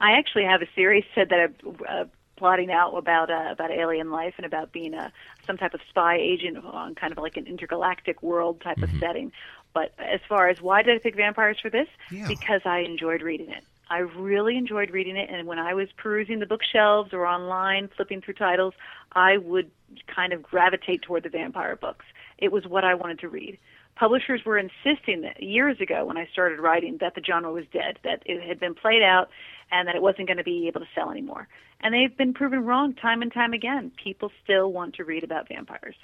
I 0.00 0.12
actually 0.12 0.44
have 0.44 0.62
a 0.62 0.68
series 0.74 1.04
said 1.14 1.30
that 1.30 1.40
I'm 1.40 1.76
uh, 1.88 2.04
plotting 2.36 2.70
out 2.70 2.94
about 2.96 3.30
uh, 3.30 3.48
about 3.50 3.70
alien 3.70 4.10
life 4.10 4.34
and 4.36 4.46
about 4.46 4.72
being 4.72 4.94
a 4.94 5.12
some 5.46 5.56
type 5.56 5.74
of 5.74 5.80
spy 5.88 6.16
agent 6.16 6.58
on 6.64 6.94
kind 6.94 7.12
of 7.12 7.18
like 7.18 7.36
an 7.36 7.46
intergalactic 7.46 8.22
world 8.22 8.60
type 8.60 8.76
Mm-hmm. 8.78 8.94
of 8.96 9.00
setting. 9.00 9.32
But 9.72 9.92
as 9.98 10.20
far 10.28 10.48
as 10.48 10.60
why 10.60 10.82
did 10.82 10.94
I 10.96 10.98
pick 10.98 11.16
vampires 11.16 11.58
for 11.60 11.70
this? 11.70 11.88
Yeah. 12.10 12.26
Because 12.28 12.62
I 12.64 12.78
enjoyed 12.80 13.22
reading 13.22 13.50
it. 13.50 13.64
I 13.88 13.98
really 13.98 14.56
enjoyed 14.56 14.90
reading 14.90 15.16
it, 15.16 15.30
and 15.30 15.46
when 15.46 15.58
I 15.60 15.74
was 15.74 15.88
perusing 15.96 16.40
the 16.40 16.46
bookshelves 16.46 17.12
or 17.12 17.24
online, 17.24 17.88
flipping 17.94 18.20
through 18.20 18.34
titles, 18.34 18.74
I 19.12 19.36
would 19.36 19.70
kind 20.08 20.32
of 20.32 20.42
gravitate 20.42 21.02
toward 21.02 21.22
the 21.22 21.28
vampire 21.28 21.76
books. 21.76 22.04
It 22.38 22.50
was 22.50 22.66
what 22.66 22.84
I 22.84 22.94
wanted 22.94 23.20
to 23.20 23.28
read. 23.28 23.58
Publishers 23.94 24.44
were 24.44 24.58
insisting 24.58 25.20
that 25.22 25.40
years 25.42 25.80
ago 25.80 26.04
when 26.04 26.16
I 26.18 26.26
started 26.32 26.58
writing 26.58 26.98
that 27.00 27.14
the 27.14 27.22
genre 27.22 27.52
was 27.52 27.64
dead, 27.72 27.98
that 28.02 28.22
it 28.26 28.42
had 28.42 28.58
been 28.58 28.74
played 28.74 29.02
out, 29.02 29.28
and 29.70 29.88
that 29.88 29.96
it 29.96 30.02
wasn't 30.02 30.28
going 30.28 30.36
to 30.36 30.44
be 30.44 30.68
able 30.68 30.80
to 30.80 30.86
sell 30.94 31.10
anymore. 31.10 31.48
And 31.80 31.92
they've 31.92 32.16
been 32.16 32.34
proven 32.34 32.64
wrong 32.64 32.94
time 32.94 33.22
and 33.22 33.32
time 33.32 33.52
again. 33.52 33.92
People 34.02 34.30
still 34.42 34.72
want 34.72 34.94
to 34.96 35.04
read 35.04 35.24
about 35.24 35.48
vampires. 35.48 35.96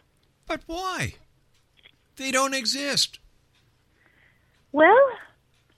But 0.47 0.63
why? 0.67 1.15
They 2.17 2.31
don't 2.31 2.55
exist. 2.55 3.19
Well, 4.73 4.99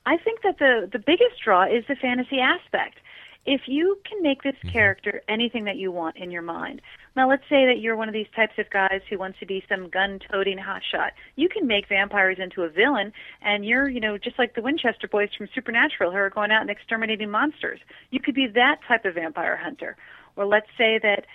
I 0.07 0.17
think 0.19 0.43
that 0.43 0.59
the 0.59 0.89
the 0.93 0.99
biggest 0.99 1.43
draw 1.43 1.65
is 1.65 1.85
the 1.89 1.97
fantasy 1.97 2.39
aspect. 2.41 2.99
If 3.47 3.63
you 3.67 3.99
can 4.09 4.23
make 4.23 4.43
this 4.43 4.57
character 4.73 5.23
anything 5.29 5.65
that 5.65 5.77
you 5.77 5.93
want 5.93 6.17
in 6.17 6.31
your 6.31 6.43
mind. 6.43 6.81
Now, 7.15 7.29
let's 7.29 7.43
say 7.43 7.67
that 7.67 7.79
you're 7.79 7.95
one 7.95 8.09
of 8.09 8.15
these 8.15 8.27
types 8.35 8.55
of 8.59 8.71
guys 8.71 9.03
who 9.09 9.19
wants 9.19 9.39
to 9.41 9.47
be 9.47 9.63
some 9.69 9.89
gun-toting 9.89 10.59
hotshot. 10.59 11.11
You 11.37 11.49
can 11.49 11.67
make 11.67 11.89
vampires 11.89 12.39
into 12.41 12.63
a 12.63 12.69
villain, 12.69 13.13
and 13.43 13.65
you're, 13.65 13.89
you 13.89 14.01
know, 14.01 14.19
just 14.19 14.39
like 14.39 14.55
the 14.55 14.63
Winchester 14.63 15.07
boys 15.07 15.29
from 15.37 15.49
Supernatural 15.55 16.11
who 16.11 16.17
are 16.17 16.31
going 16.31 16.51
out 16.51 16.63
and 16.63 16.71
exterminating 16.71 17.31
monsters. 17.31 17.81
You 18.11 18.19
could 18.19 18.35
be 18.35 18.47
that 18.55 18.81
type 18.89 19.05
of 19.05 19.15
vampire 19.15 19.57
hunter. 19.57 19.97
Or 20.37 20.47
let's 20.47 20.67
say 20.77 20.99
that 21.03 21.27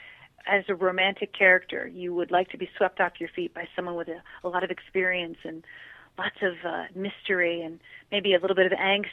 as 0.47 0.63
a 0.67 0.75
romantic 0.75 1.31
character, 1.31 1.87
you 1.87 2.13
would 2.13 2.31
like 2.31 2.49
to 2.49 2.57
be 2.57 2.69
swept 2.75 2.99
off 2.99 3.13
your 3.19 3.29
feet 3.29 3.53
by 3.53 3.67
someone 3.75 3.95
with 3.95 4.07
a, 4.07 4.21
a 4.43 4.49
lot 4.49 4.63
of 4.63 4.71
experience 4.71 5.37
and 5.43 5.63
lots 6.17 6.35
of 6.41 6.53
uh, 6.67 6.83
mystery 6.95 7.61
and 7.61 7.79
maybe 8.11 8.33
a 8.33 8.39
little 8.39 8.55
bit 8.55 8.65
of 8.65 8.77
angst, 8.77 9.05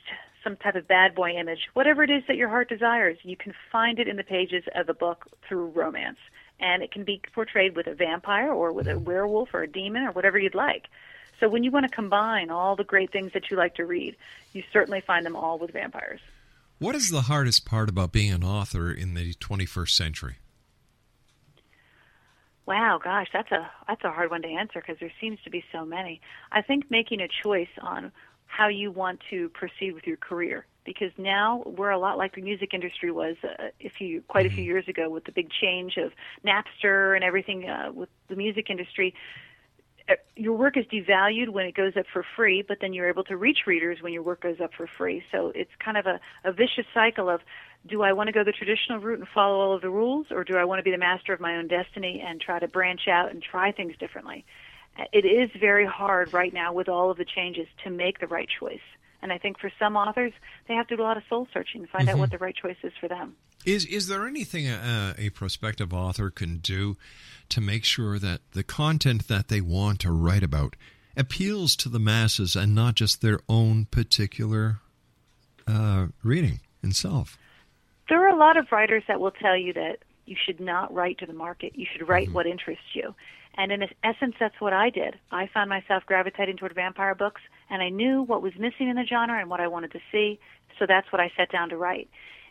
some 0.47 0.57
type 0.57 0.77
of 0.77 0.87
bad 0.87 1.15
boy 1.15 1.33
image. 1.33 1.69
Whatever 1.75 2.05
it 2.05 2.11
is 2.11 2.23
that 2.29 2.37
your 2.37 2.49
heart 2.49 2.69
desires, 2.69 3.19
you 3.25 3.37
can 3.37 3.53
find 3.73 3.99
it 3.99 4.07
in 4.07 4.17
the 4.17 4.23
pages 4.23 4.63
of 4.77 4.89
a 4.89 4.95
book 4.95 5.27
through 5.49 5.67
romance. 5.71 6.19
And 6.61 6.83
it 6.83 6.93
can 6.93 7.03
be 7.03 7.21
portrayed 7.35 7.75
with 7.75 7.89
a 7.89 7.95
vampire 7.95 8.53
or 8.53 8.73
with 8.73 8.87
a 8.87 8.93
mm-hmm. 8.93 9.05
werewolf 9.05 9.53
or 9.53 9.63
a 9.63 9.69
demon 9.69 10.05
or 10.05 10.13
whatever 10.13 10.39
you'd 10.39 10.55
like. 10.55 10.85
So 11.41 11.49
when 11.49 11.65
you 11.65 11.71
want 11.71 11.85
to 11.85 11.95
combine 11.95 12.51
all 12.51 12.77
the 12.77 12.85
great 12.85 13.13
things 13.13 13.33
that 13.33 13.51
you 13.51 13.57
like 13.57 13.75
to 13.75 13.85
read, 13.85 14.17
you 14.53 14.63
certainly 14.73 15.03
find 15.05 15.27
them 15.27 15.37
all 15.37 15.59
with 15.59 15.73
vampires. 15.73 16.21
What 16.79 16.95
is 16.95 17.11
the 17.11 17.23
hardest 17.23 17.67
part 17.67 17.89
about 17.89 18.13
being 18.13 18.33
an 18.33 18.45
author 18.45 18.93
in 18.93 19.15
the 19.15 19.35
21st 19.35 19.91
century? 19.91 20.37
Wow, 22.67 23.01
gosh, 23.03 23.29
that's 23.33 23.53
a 23.53 23.71
that's 23.87 24.03
a 24.03 24.11
hard 24.11 24.31
one 24.31 24.43
to 24.43 24.49
answer 24.49 24.81
because 24.81 24.99
there 24.99 25.13
seems 25.21 25.39
to 25.45 25.51
be 25.51 25.65
so 25.71 25.85
many. 25.85 26.21
I 26.51 26.63
think 26.63 26.91
making 26.91 27.21
a 27.21 27.29
choice 27.29 27.69
on 27.81 28.11
how 28.47 28.69
you 28.69 28.91
want 28.91 29.21
to 29.31 29.49
proceed 29.51 29.93
with 29.93 30.07
your 30.07 30.17
career 30.17 30.67
because 30.87 31.11
now 31.19 31.63
we're 31.67 31.91
a 31.91 31.99
lot 31.99 32.17
like 32.17 32.35
the 32.35 32.41
music 32.41 32.73
industry 32.73 33.11
was 33.11 33.37
uh, 33.45 33.69
a 33.81 33.91
few 33.99 34.23
quite 34.29 34.47
a 34.47 34.51
few 34.51 34.65
years 34.65 34.87
ago 34.89 35.11
with 35.11 35.25
the 35.25 35.33
big 35.33 35.51
change 35.51 35.97
of 35.99 36.13
Napster 36.47 37.15
and 37.15 37.25
everything 37.25 37.69
uh, 37.69 37.91
with 37.93 38.09
the 38.29 38.37
music 38.37 38.71
industry. 38.71 39.13
Uh, 40.09 40.15
Your 40.37 40.57
work 40.57 40.77
is 40.77 40.87
devalued 40.87 41.49
when 41.49 41.67
it 41.67 41.75
goes 41.75 41.97
up 41.97 42.07
for 42.13 42.25
free, 42.37 42.63
but 42.63 42.79
then 42.81 42.93
you're 42.93 43.09
able 43.09 43.25
to 43.25 43.37
reach 43.37 43.67
readers 43.67 43.99
when 44.01 44.13
your 44.13 44.23
work 44.23 44.41
goes 44.41 44.61
up 44.63 44.71
for 44.77 44.89
free. 44.97 45.25
So 45.33 45.51
it's 45.55 45.73
kind 45.85 45.97
of 45.97 46.07
a, 46.07 46.21
a 46.45 46.53
vicious 46.53 46.87
cycle 46.95 47.29
of 47.29 47.41
do 47.89 48.03
I 48.03 48.13
want 48.13 48.29
to 48.29 48.33
go 48.33 48.45
the 48.45 48.53
traditional 48.53 48.99
route 49.01 49.19
and 49.19 49.29
follow 49.29 49.61
all 49.61 49.75
of 49.75 49.83
the 49.83 49.91
rules, 49.91 50.27
or 50.31 50.45
do 50.45 50.57
I 50.57 50.65
want 50.65 50.79
to 50.79 50.83
be 50.83 50.93
the 50.93 50.99
master 50.99 51.33
of 51.33 51.41
my 51.41 51.57
own 51.57 51.69
destiny 51.69 52.23
and 52.25 52.41
try 52.41 52.59
to 52.59 52.69
branch 52.69 53.09
out 53.09 53.31
and 53.31 53.43
try 53.43 53.73
things 53.73 53.97
differently? 53.99 54.45
Uh, 54.99 55.05
It 55.13 55.25
is 55.25 55.51
very 55.59 55.87
hard 55.87 56.33
right 56.33 56.53
now 56.53 56.73
with 56.73 56.89
all 56.89 57.11
of 57.11 57.17
the 57.17 57.25
changes 57.25 57.67
to 57.85 57.91
make 57.91 58.21
the 58.21 58.27
right 58.27 58.49
choice. 58.61 58.81
And 59.23 59.33
I 59.33 59.39
think 59.39 59.59
for 59.59 59.73
some 59.79 59.97
authors, 59.97 60.33
they 60.69 60.75
have 60.75 60.87
to 60.89 60.97
do 60.97 61.03
a 61.03 61.05
lot 61.05 61.17
of 61.17 61.23
soul 61.29 61.49
searching 61.53 61.83
to 61.83 61.89
find 61.89 62.09
out 62.09 62.19
what 62.19 62.31
the 62.31 62.39
right 62.39 62.55
choice 62.55 62.77
is 62.83 62.93
for 63.01 63.09
them. 63.09 63.35
Is 63.65 63.85
is 63.87 64.07
there 64.07 64.27
anything 64.27 64.69
a, 64.69 65.15
a 65.19 65.31
prospective 65.31 65.93
author 65.93 66.31
can 66.31 66.59
do 66.59 66.97
to 67.49 67.61
make 67.61 67.85
sure 67.85 68.19
that 68.19 68.41
the 68.53 68.63
content 68.63 69.27
that 69.27 69.49
they 69.49 69.61
want 69.61 70.01
to 70.01 70.13
write 70.13 70.45
about 70.45 70.77
appeals 71.17 71.75
to 71.77 71.89
the 71.89 71.99
masses 71.99 72.55
and 72.55 72.75
not 72.75 72.95
just 72.95 73.23
their 73.23 73.41
own 73.49 73.87
particular 73.87 74.79
uh, 75.67 76.07
reading 76.23 76.61
itself? 76.83 77.37
There 78.09 78.23
are 78.25 78.29
a 78.29 78.39
lot 78.39 78.57
of 78.57 78.71
writers 78.71 79.03
that 79.09 79.19
will 79.19 79.33
tell 79.33 79.57
you 79.57 79.73
that 79.73 79.99
you 80.27 80.37
should 80.45 80.61
not 80.61 80.95
write 80.95 81.19
to 81.19 81.27
the 81.27 81.33
market. 81.33 81.73
You 81.75 81.87
should 81.91 82.09
write 82.09 82.31
what 82.31 82.47
interests 82.47 82.95
you. 82.95 83.15
And 83.57 83.73
in 83.73 83.83
essence, 84.05 84.35
that's 84.39 84.61
what 84.61 84.73
I 84.73 84.91
did. 84.91 85.19
I 85.31 85.47
found 85.47 85.71
myself 85.71 86.05
gravitating 86.05 86.59
toward 86.59 86.75
vampire 86.75 87.15
books, 87.15 87.41
and 87.71 87.83
I 87.83 87.89
knew 87.89 88.23
what 88.23 88.43
was 88.43 88.53
missing 88.59 88.89
in 88.89 88.97
the 88.97 89.07
genre 89.07 89.41
and 89.41 89.49
what 89.49 89.61
I 89.61 89.69
wanted 89.69 89.93
to 89.93 90.01
see. 90.13 90.39
So 90.79 90.85
that's 90.87 91.11
what 91.11 91.21
I 91.21 91.33
sat 91.37 91.51
down 91.51 91.71
to 91.71 91.77
write. 91.77 92.11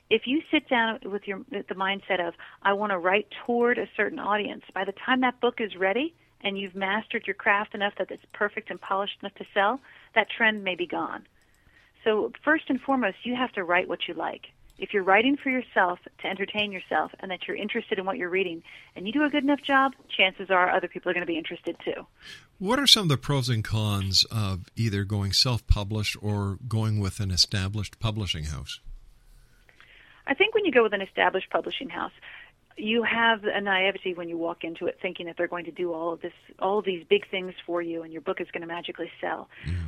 If 0.10 0.28
you 0.28 0.42
sit 0.52 0.68
down 0.68 1.00
with 1.04 1.28
your 1.28 1.42
with 1.52 1.68
the 1.68 1.76
mindset 1.76 2.26
of 2.26 2.36
I 2.62 2.74
want 2.74 2.92
to 2.92 2.98
write 2.98 3.28
toward 3.46 3.78
a 3.78 3.88
certain 3.96 4.20
audience, 4.20 4.64
by 4.74 4.84
the 4.86 4.94
time 4.94 5.22
that 5.22 5.40
book 5.40 5.60
is 5.60 5.76
ready 5.76 6.14
and 6.42 6.58
you've 6.58 6.76
mastered 6.76 7.26
your 7.26 7.34
craft 7.34 7.74
enough 7.74 7.94
that 7.98 8.12
it's 8.12 8.26
perfect 8.34 8.70
and 8.70 8.80
polished 8.80 9.18
enough 9.22 9.34
to 9.36 9.46
sell, 9.54 9.80
that 10.14 10.30
trend 10.30 10.64
may 10.64 10.76
be 10.76 10.86
gone. 10.86 11.26
So 12.04 12.32
first 12.44 12.66
and 12.70 12.80
foremost, 12.80 13.18
you 13.24 13.36
have 13.36 13.52
to 13.54 13.64
write 13.64 13.88
what 13.88 14.08
you 14.08 14.14
like. 14.14 14.48
If 14.78 14.94
you're 14.94 15.04
writing 15.04 15.38
for 15.38 15.50
yourself 15.50 16.00
to 16.20 16.28
entertain 16.28 16.72
yourself 16.72 17.12
and 17.20 17.32
that 17.32 17.48
you're 17.48 17.56
interested 17.56 17.98
in 17.98 18.06
what 18.06 18.18
you're 18.18 18.30
reading 18.30 18.62
and 18.96 19.08
you 19.08 19.14
do 19.14 19.24
a 19.24 19.30
good 19.30 19.44
enough 19.44 19.62
job, 19.62 19.94
chances 20.10 20.50
are 20.50 20.70
other 20.70 20.90
people 20.90 21.10
are 21.10 21.14
going 21.14 21.26
to 21.26 21.32
be 21.32 21.38
interested 21.38 21.78
too. 21.84 22.06
What 22.60 22.78
are 22.80 22.88
some 22.88 23.04
of 23.04 23.10
the 23.10 23.18
pros 23.18 23.48
and 23.48 23.64
cons 23.64 24.26
of 24.30 24.66
either 24.76 25.06
going 25.06 25.32
self-published 25.32 26.18
or 26.22 26.58
going 26.68 27.00
with 27.00 27.22
an 27.22 27.32
established 27.32 28.00
publishing 28.00 28.46
house? 28.46 28.82
I 30.28 30.34
think 30.34 30.54
when 30.56 30.66
you 30.66 30.72
go 30.72 30.84
with 30.84 30.94
an 30.94 31.02
established 31.02 31.50
publishing 31.52 31.90
house, 31.90 32.14
you 32.78 33.04
have 33.04 33.44
a 33.46 33.62
naivety 33.62 34.14
when 34.14 34.28
you 34.28 34.38
walk 34.38 34.64
into 34.64 34.86
it 34.88 34.98
thinking 35.02 35.28
that 35.28 35.36
they're 35.38 35.48
going 35.48 35.66
to 35.66 35.72
do 35.72 35.94
all 35.94 36.14
of 36.14 36.22
this 36.22 36.34
all 36.60 36.80
of 36.80 36.86
these 36.86 37.06
big 37.10 37.30
things 37.30 37.54
for 37.66 37.82
you 37.82 38.04
and 38.04 38.12
your 38.12 38.22
book 38.22 38.42
is 38.42 38.48
going 38.52 38.62
to 38.62 38.68
magically 38.68 39.10
sell. 39.22 39.48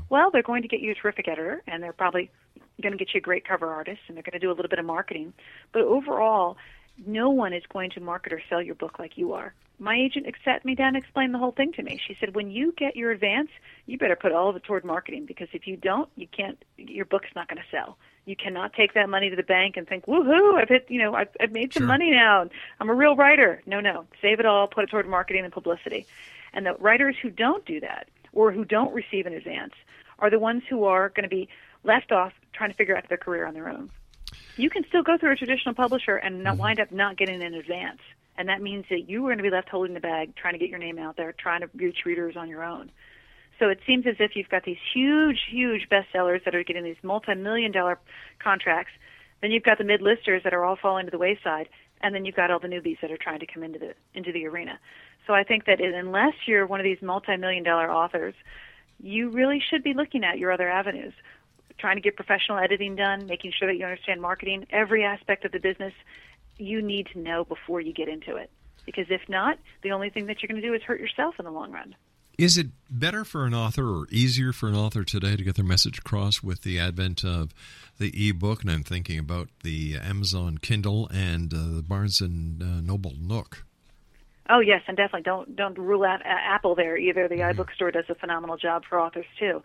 Well, 0.09 0.31
they're 0.31 0.43
going 0.43 0.61
to 0.61 0.67
get 0.67 0.79
you 0.79 0.91
a 0.91 0.95
terrific 0.95 1.27
editor 1.27 1.61
and 1.67 1.83
they're 1.83 1.93
probably 1.93 2.29
going 2.81 2.93
to 2.93 2.97
get 2.97 3.13
you 3.13 3.17
a 3.17 3.21
great 3.21 3.45
cover 3.45 3.67
artist 3.67 3.99
and 4.07 4.15
they're 4.15 4.23
going 4.23 4.39
to 4.39 4.39
do 4.39 4.49
a 4.49 4.55
little 4.55 4.69
bit 4.69 4.79
of 4.79 4.85
marketing. 4.85 5.33
But 5.73 5.81
overall, 5.81 6.57
no 7.05 7.29
one 7.29 7.53
is 7.53 7.63
going 7.71 7.91
to 7.91 7.99
market 7.99 8.33
or 8.33 8.41
sell 8.49 8.61
your 8.61 8.75
book 8.75 8.99
like 8.99 9.17
you 9.17 9.33
are. 9.33 9.53
My 9.79 9.95
agent 9.95 10.25
sat 10.43 10.65
me 10.65 10.73
down 10.73 10.95
and 10.95 10.97
explained 10.97 11.33
the 11.33 11.37
whole 11.37 11.51
thing 11.51 11.71
to 11.73 11.83
me. 11.83 11.99
She 12.07 12.17
said, 12.19 12.33
when 12.33 12.49
you 12.49 12.73
get 12.75 12.95
your 12.95 13.11
advance, 13.11 13.49
you 13.85 13.97
better 13.97 14.15
put 14.15 14.31
all 14.31 14.49
of 14.49 14.55
it 14.55 14.63
toward 14.63 14.83
marketing 14.83 15.25
because 15.27 15.49
if 15.53 15.67
you 15.67 15.77
don't, 15.77 16.09
you 16.15 16.27
can't. 16.35 16.57
Your 16.77 17.05
book's 17.05 17.29
not 17.35 17.47
going 17.47 17.57
to 17.57 17.63
sell. 17.69 17.97
You 18.27 18.35
cannot 18.35 18.73
take 18.73 18.93
that 18.93 19.09
money 19.09 19.29
to 19.29 19.35
the 19.35 19.43
bank 19.43 19.77
and 19.77 19.87
think, 19.87 20.05
woohoo, 20.05 20.55
I've 20.55 20.69
hit, 20.69 20.85
you 20.89 20.99
know, 20.99 21.15
I've, 21.15 21.29
I've 21.39 21.51
made 21.51 21.73
some 21.73 21.81
Sure. 21.81 21.87
money 21.87 22.11
now. 22.11 22.47
I'm 22.79 22.89
a 22.89 22.93
real 22.93 23.15
writer. 23.15 23.63
No, 23.65 23.79
no, 23.79 24.05
save 24.21 24.39
it 24.39 24.45
all, 24.45 24.67
put 24.67 24.83
it 24.83 24.89
toward 24.89 25.07
marketing 25.07 25.43
and 25.43 25.53
publicity. 25.53 26.05
And 26.53 26.65
the 26.65 26.75
writers 26.75 27.15
who 27.21 27.29
don't 27.29 27.65
do 27.65 27.79
that 27.79 28.07
or 28.33 28.51
who 28.51 28.65
don't 28.65 28.93
receive 28.93 29.25
an 29.25 29.33
advance 29.33 29.73
are 30.19 30.29
the 30.29 30.39
ones 30.39 30.63
who 30.69 30.83
are 30.83 31.09
going 31.09 31.23
to 31.23 31.29
be 31.29 31.49
left 31.83 32.11
off 32.11 32.33
trying 32.53 32.69
to 32.69 32.75
figure 32.75 32.95
out 32.95 33.07
their 33.09 33.17
career 33.17 33.45
on 33.45 33.53
their 33.53 33.69
own 33.69 33.89
you 34.57 34.69
can 34.69 34.83
still 34.87 35.03
go 35.03 35.17
through 35.17 35.31
a 35.31 35.35
traditional 35.35 35.75
publisher 35.75 36.17
and 36.17 36.43
not 36.43 36.53
mm-hmm. 36.53 36.61
wind 36.61 36.79
up 36.79 36.91
not 36.91 37.17
getting 37.17 37.41
an 37.41 37.53
advance. 37.53 38.01
And 38.37 38.49
that 38.49 38.61
means 38.61 38.85
that 38.89 39.09
you 39.09 39.25
are 39.25 39.29
going 39.29 39.37
to 39.37 39.43
be 39.43 39.49
left 39.49 39.69
holding 39.69 39.93
the 39.93 39.99
bag, 39.99 40.35
trying 40.35 40.53
to 40.53 40.59
get 40.59 40.69
your 40.69 40.79
name 40.79 40.99
out 40.99 41.15
there, 41.15 41.33
trying 41.33 41.61
to 41.61 41.69
reach 41.75 42.05
readers 42.05 42.35
on 42.35 42.49
your 42.49 42.63
own. 42.63 42.91
So 43.59 43.69
it 43.69 43.79
seems 43.87 44.05
as 44.05 44.15
if 44.19 44.35
you've 44.35 44.49
got 44.49 44.63
these 44.63 44.77
huge, 44.93 45.39
huge 45.49 45.87
bestsellers 45.89 46.43
that 46.45 46.53
are 46.53 46.63
getting 46.63 46.83
these 46.83 46.97
multi-million 47.01 47.71
dollar 47.71 47.99
contracts. 48.39 48.91
Then 49.41 49.51
you've 49.51 49.63
got 49.63 49.77
the 49.77 49.83
mid-listers 49.83 50.43
that 50.43 50.53
are 50.53 50.63
all 50.63 50.75
falling 50.75 51.05
to 51.05 51.11
the 51.11 51.17
wayside, 51.17 51.69
and 52.01 52.13
then 52.13 52.25
you've 52.25 52.35
got 52.35 52.51
all 52.51 52.59
the 52.59 52.67
newbies 52.67 52.99
that 53.01 53.11
are 53.11 53.17
trying 53.17 53.39
to 53.39 53.45
come 53.45 53.63
into 53.63 53.79
the 53.79 53.93
into 54.13 54.31
the 54.31 54.45
arena. 54.45 54.79
So 55.25 55.33
I 55.33 55.43
think 55.43 55.65
that 55.65 55.81
unless 55.81 56.33
you're 56.45 56.65
one 56.65 56.79
of 56.79 56.83
these 56.83 57.01
multi-million 57.01 57.63
dollar 57.63 57.91
authors, 57.91 58.35
you 58.99 59.29
really 59.29 59.61
should 59.69 59.83
be 59.83 59.93
looking 59.93 60.23
at 60.23 60.37
your 60.39 60.51
other 60.51 60.69
avenues 60.69 61.13
trying 61.77 61.95
to 61.95 62.01
get 62.01 62.15
professional 62.15 62.57
editing 62.57 62.95
done, 62.95 63.25
making 63.27 63.51
sure 63.57 63.67
that 63.67 63.77
you 63.77 63.85
understand 63.85 64.21
marketing, 64.21 64.65
every 64.71 65.03
aspect 65.03 65.45
of 65.45 65.51
the 65.51 65.59
business 65.59 65.93
you 66.57 66.81
need 66.81 67.07
to 67.13 67.19
know 67.19 67.43
before 67.43 67.81
you 67.81 67.93
get 67.93 68.07
into 68.07 68.35
it. 68.35 68.49
Because 68.85 69.05
if 69.09 69.21
not, 69.27 69.59
the 69.83 69.91
only 69.91 70.09
thing 70.09 70.25
that 70.27 70.41
you're 70.41 70.47
going 70.47 70.61
to 70.61 70.67
do 70.67 70.73
is 70.73 70.81
hurt 70.81 70.99
yourself 70.99 71.35
in 71.39 71.45
the 71.45 71.51
long 71.51 71.71
run. 71.71 71.95
Is 72.37 72.55
it 72.55 72.67
better 72.87 73.25
for 73.25 73.45
an 73.45 73.55
author 73.55 73.89
or 73.89 74.05
easier 74.11 74.53
for 74.53 74.69
an 74.69 74.75
author 74.75 75.03
today 75.03 75.35
to 75.35 75.43
get 75.43 75.55
their 75.55 75.65
message 75.65 75.97
across 75.97 76.43
with 76.43 76.61
the 76.61 76.77
advent 76.79 77.23
of 77.23 77.51
the 77.97 78.11
e-book? 78.13 78.61
And 78.61 78.69
I'm 78.69 78.83
thinking 78.83 79.17
about 79.17 79.49
the 79.63 79.97
Amazon 79.97 80.59
Kindle 80.59 81.09
and 81.11 81.51
uh, 81.51 81.77
the 81.77 81.81
Barnes 81.81 82.21
and 82.21 82.61
uh, 82.61 82.81
Noble 82.81 83.13
Nook. 83.19 83.65
Oh 84.51 84.59
yes, 84.59 84.83
and 84.87 84.95
definitely 84.95 85.23
don't 85.23 85.55
don't 85.55 85.79
rule 85.79 86.03
out 86.03 86.21
uh, 86.21 86.29
Apple 86.29 86.75
there 86.75 86.95
either. 86.95 87.27
The 87.27 87.37
iBook 87.37 87.73
store 87.73 87.89
does 87.89 88.05
a 88.07 88.13
phenomenal 88.13 88.55
job 88.55 88.83
for 88.87 88.99
authors 88.99 89.25
too. 89.39 89.63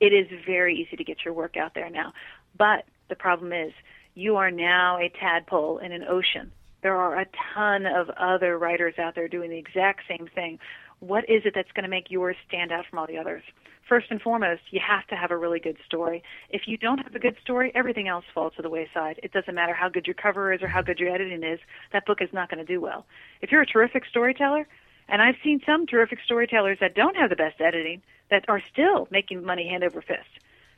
It 0.00 0.12
is 0.12 0.26
very 0.44 0.74
easy 0.74 0.96
to 0.96 1.04
get 1.04 1.18
your 1.24 1.34
work 1.34 1.56
out 1.56 1.74
there 1.74 1.88
now, 1.88 2.12
but 2.56 2.84
the 3.08 3.14
problem 3.14 3.52
is 3.52 3.72
you 4.14 4.36
are 4.36 4.50
now 4.50 4.98
a 4.98 5.08
tadpole 5.08 5.78
in 5.78 5.92
an 5.92 6.02
ocean. 6.02 6.50
There 6.82 6.96
are 6.96 7.18
a 7.18 7.26
ton 7.54 7.86
of 7.86 8.10
other 8.10 8.58
writers 8.58 8.94
out 8.98 9.14
there 9.14 9.28
doing 9.28 9.50
the 9.50 9.58
exact 9.58 10.02
same 10.08 10.28
thing. 10.34 10.58
What 11.00 11.28
is 11.28 11.42
it 11.44 11.54
that's 11.54 11.70
going 11.72 11.84
to 11.84 11.90
make 11.90 12.10
yours 12.10 12.36
stand 12.46 12.72
out 12.72 12.86
from 12.86 12.98
all 12.98 13.06
the 13.06 13.18
others? 13.18 13.42
First 13.88 14.10
and 14.10 14.20
foremost, 14.20 14.62
you 14.70 14.80
have 14.86 15.06
to 15.06 15.16
have 15.16 15.30
a 15.30 15.36
really 15.36 15.60
good 15.60 15.78
story. 15.86 16.22
If 16.50 16.62
you 16.66 16.76
don't 16.76 16.98
have 16.98 17.14
a 17.14 17.18
good 17.18 17.36
story, 17.40 17.72
everything 17.74 18.06
else 18.06 18.24
falls 18.34 18.52
to 18.56 18.62
the 18.62 18.68
wayside. 18.68 19.18
It 19.22 19.32
doesn't 19.32 19.54
matter 19.54 19.72
how 19.72 19.88
good 19.88 20.06
your 20.06 20.14
cover 20.14 20.52
is 20.52 20.60
or 20.60 20.68
how 20.68 20.82
good 20.82 20.98
your 20.98 21.08
editing 21.08 21.42
is, 21.42 21.60
that 21.92 22.04
book 22.04 22.20
is 22.20 22.32
not 22.32 22.50
going 22.50 22.64
to 22.64 22.70
do 22.70 22.80
well. 22.80 23.06
If 23.40 23.50
you're 23.50 23.62
a 23.62 23.66
terrific 23.66 24.04
storyteller, 24.04 24.66
and 25.08 25.22
I've 25.22 25.36
seen 25.42 25.62
some 25.64 25.86
terrific 25.86 26.18
storytellers 26.22 26.78
that 26.80 26.94
don't 26.94 27.16
have 27.16 27.30
the 27.30 27.36
best 27.36 27.60
editing 27.60 28.02
that 28.30 28.44
are 28.48 28.60
still 28.70 29.08
making 29.10 29.42
money 29.42 29.66
hand 29.66 29.84
over 29.84 30.02
fist 30.02 30.28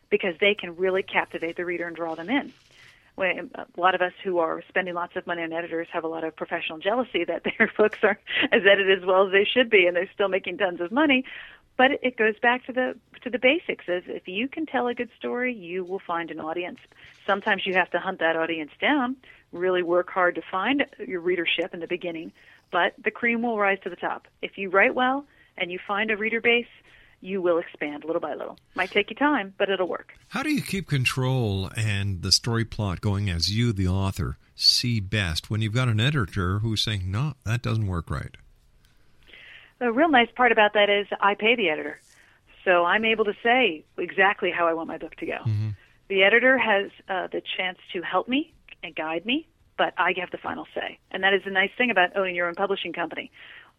because 0.09 0.35
they 0.41 0.55
can 0.55 0.77
really 0.77 1.03
captivate 1.03 1.57
the 1.57 1.65
reader 1.65 1.87
and 1.87 1.97
draw 1.97 2.15
them 2.15 2.31
in. 2.31 2.53
When 3.21 3.51
a 3.55 3.67
lot 3.79 3.95
of 3.95 4.01
us 4.01 4.15
who 4.25 4.39
are 4.39 4.63
spending 4.71 4.95
lots 4.95 5.15
of 5.15 5.27
money 5.27 5.43
on 5.43 5.53
editors 5.53 5.89
have 5.93 6.05
a 6.05 6.09
lot 6.09 6.25
of 6.25 6.35
professional 6.35 6.79
jealousy 6.79 7.23
that 7.29 7.45
their 7.45 7.71
books 7.77 7.99
aren't 8.03 8.19
as 8.51 8.63
edited 8.63 8.99
as 8.99 9.05
well 9.05 9.27
as 9.27 9.33
they 9.33 9.45
should 9.45 9.69
be, 9.69 9.87
and 9.87 9.95
they're 9.95 10.09
still 10.15 10.31
making 10.31 10.57
tons 10.57 10.81
of 10.81 10.91
money. 10.91 11.27
But 11.77 11.91
it 12.03 12.17
goes 12.17 12.39
back 12.41 12.65
to 12.65 12.73
the 12.73 12.97
to 13.21 13.29
the 13.29 13.39
basics. 13.39 13.85
Is 13.89 14.05
if 14.07 14.27
you 14.27 14.49
can 14.49 14.65
tell 14.65 14.87
a 14.89 14.95
good 14.95 15.11
story, 15.19 15.53
you 15.53 15.85
will 15.85 15.99
find 15.99 16.31
an 16.31 16.41
audience. 16.41 16.79
Sometimes 17.27 17.67
you 17.67 17.75
have 17.75 17.91
to 17.91 17.99
hunt 17.99 18.21
that 18.21 18.37
audience 18.37 18.71
down, 18.81 19.17
really 19.53 19.83
work 19.83 20.09
hard 20.09 20.35
to 20.37 20.43
find 20.51 20.87
your 21.07 21.21
readership 21.21 21.75
in 21.75 21.81
the 21.81 21.87
beginning, 21.87 22.33
but 22.73 22.95
the 23.05 23.11
cream 23.11 23.43
will 23.43 23.59
rise 23.59 23.81
to 23.85 23.91
the 23.91 23.97
top. 23.97 24.29
If 24.41 24.57
you 24.57 24.71
write 24.71 24.95
well 24.95 25.27
and 25.59 25.71
you 25.71 25.79
find 25.87 26.11
a 26.11 26.17
reader 26.17 26.41
base, 26.41 26.73
you 27.21 27.43
will 27.43 27.59
expand 27.59 28.05
little 28.05 28.21
by 28.21 28.35
little. 28.35 28.59
Might 28.75 28.91
take 28.91 29.11
you 29.11 29.17
time, 29.17 29.55
but 29.59 29.69
it'll 29.69 29.89
work. 29.89 30.15
How 30.29 30.43
do 30.43 30.51
you 30.51 30.63
keep 30.63 30.89
control 30.89 31.71
and 31.77 32.23
the 32.23 32.33
story 32.33 32.65
plot 32.65 33.01
going 33.01 33.29
as 33.29 33.55
you, 33.55 33.73
the 33.73 33.89
author, 33.89 34.39
see 34.55 35.01
best 35.01 35.51
when 35.51 35.61
you've 35.61 35.75
got 35.75 35.89
an 35.89 36.01
editor 36.01 36.61
who's 36.61 36.83
saying, 36.83 37.11
no, 37.11 37.35
that 37.45 37.63
doesn't 37.63 37.87
work 37.87 38.11
right? 38.11 38.37
The 39.79 39.93
real 39.93 40.11
nice 40.11 40.29
part 40.37 40.53
about 40.53 40.75
that 40.75 40.91
is 40.91 41.07
I 41.21 41.35
pay 41.35 41.57
the 41.57 41.71
editor. 41.71 42.01
So 42.65 42.85
I'm 42.85 43.05
able 43.07 43.25
to 43.25 43.35
say 43.43 43.85
exactly 43.97 44.51
how 44.51 44.67
I 44.67 44.75
want 44.75 44.89
my 44.89 44.99
book 44.99 45.15
to 45.17 45.27
go. 45.27 45.39
The 46.09 46.23
editor 46.25 46.59
has 46.59 46.91
uh, 47.09 47.29
the 47.33 47.41
chance 47.57 47.79
to 47.93 48.03
help 48.03 48.29
me 48.29 48.53
and 48.83 48.95
guide 48.95 49.25
me, 49.25 49.47
but 49.79 49.95
I 49.97 50.13
have 50.19 50.31
the 50.31 50.39
final 50.39 50.67
say. 50.75 50.99
And 51.11 51.23
that 51.23 51.33
is 51.33 51.43
the 51.45 51.51
nice 51.51 51.71
thing 51.79 51.91
about 51.91 52.17
owning 52.17 52.35
your 52.35 52.49
own 52.49 52.55
publishing 52.55 52.93
company. 52.93 53.31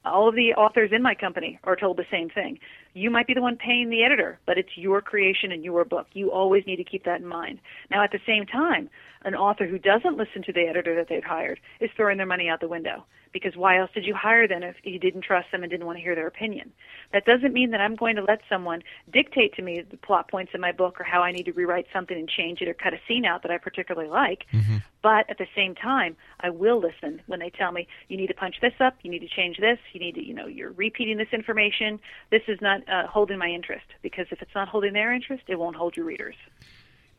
All 0.03 0.27
of 0.27 0.33
the 0.33 0.53
authors 0.53 0.91
in 0.91 1.03
my 1.03 1.13
company 1.13 1.59
are 1.63 1.75
told 1.75 1.97
the 1.97 2.05
same 2.09 2.29
thing. 2.29 2.57
You 2.93 3.09
might 3.09 3.27
be 3.27 3.33
the 3.33 3.41
one 3.41 3.55
paying 3.55 3.89
the 3.89 4.03
editor, 4.03 4.39
but 4.45 4.57
it's 4.57 4.77
your 4.77 5.01
creation 5.01 5.51
and 5.51 5.63
your 5.63 5.85
book. 5.85 6.07
You 6.13 6.31
always 6.31 6.65
need 6.65 6.77
to 6.77 6.83
keep 6.83 7.05
that 7.05 7.21
in 7.21 7.27
mind. 7.27 7.59
Now, 7.89 8.03
at 8.03 8.11
the 8.11 8.19
same 8.25 8.45
time, 8.45 8.89
an 9.23 9.35
author 9.35 9.65
who 9.65 9.77
doesn't 9.77 10.17
listen 10.17 10.43
to 10.43 10.53
the 10.53 10.67
editor 10.67 10.95
that 10.95 11.07
they've 11.07 11.23
hired 11.23 11.59
is 11.79 11.89
throwing 11.95 12.17
their 12.17 12.25
money 12.25 12.49
out 12.49 12.59
the 12.59 12.67
window. 12.67 13.05
Because 13.33 13.55
why 13.55 13.79
else 13.79 13.89
did 13.93 14.05
you 14.05 14.13
hire 14.13 14.45
them 14.45 14.61
if 14.61 14.75
you 14.83 14.99
didn't 14.99 15.21
trust 15.21 15.51
them 15.51 15.63
and 15.63 15.71
didn't 15.71 15.85
want 15.85 15.97
to 15.97 16.03
hear 16.03 16.15
their 16.15 16.27
opinion? 16.27 16.73
That 17.13 17.23
doesn't 17.25 17.53
mean 17.53 17.71
that 17.71 17.79
I'm 17.79 17.95
going 17.95 18.17
to 18.17 18.23
let 18.23 18.41
someone 18.49 18.83
dictate 19.09 19.55
to 19.55 19.61
me 19.61 19.81
the 19.89 19.95
plot 19.95 20.29
points 20.29 20.51
in 20.53 20.59
my 20.59 20.73
book 20.73 20.99
or 20.99 21.05
how 21.05 21.21
I 21.21 21.31
need 21.31 21.45
to 21.45 21.53
rewrite 21.53 21.87
something 21.93 22.17
and 22.17 22.27
change 22.27 22.59
it 22.59 22.67
or 22.67 22.73
cut 22.73 22.93
a 22.93 22.99
scene 23.07 23.23
out 23.23 23.41
that 23.43 23.51
I 23.51 23.57
particularly 23.57 24.09
like. 24.09 24.47
Mm-hmm. 24.51 24.77
But 25.01 25.29
at 25.29 25.37
the 25.37 25.47
same 25.55 25.75
time, 25.75 26.17
I 26.41 26.49
will 26.49 26.79
listen 26.79 27.21
when 27.27 27.39
they 27.39 27.49
tell 27.49 27.71
me 27.71 27.87
you 28.09 28.17
need 28.17 28.27
to 28.27 28.33
punch 28.33 28.57
this 28.61 28.73
up, 28.81 28.97
you 29.01 29.09
need 29.09 29.19
to 29.19 29.29
change 29.29 29.57
this, 29.57 29.79
you 29.93 30.01
need 30.01 30.15
to, 30.15 30.25
you 30.25 30.33
know, 30.33 30.47
you're 30.47 30.73
repeating 30.73 31.17
this 31.17 31.31
information. 31.31 32.01
This 32.31 32.43
is 32.49 32.59
not 32.61 32.80
uh, 32.87 33.07
holding 33.07 33.37
my 33.37 33.47
interest 33.47 33.85
because 34.01 34.27
if 34.31 34.41
it's 34.41 34.55
not 34.55 34.67
holding 34.67 34.93
their 34.93 35.13
interest, 35.13 35.43
it 35.47 35.57
won't 35.57 35.75
hold 35.75 35.95
your 35.95 36.05
readers. 36.05 36.35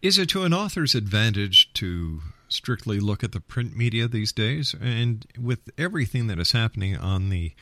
Is 0.01 0.19
it 0.19 0.29
to 0.31 0.43
an 0.43 0.53
author's 0.53 0.95
advantage 0.95 1.73
to 1.75 2.21
strictly 2.49 2.99
look 2.99 3.23
at 3.23 3.33
the 3.33 3.41
print 3.41 3.77
media 3.77 4.09
these 4.09 4.33
days? 4.33 4.75
And 4.81 5.25
with 5.39 5.61
everything 5.79 6.27
that 6.27 6.41
is 6.41 6.53
happening 6.53 6.97
on 6.97 7.29
the 7.31 7.53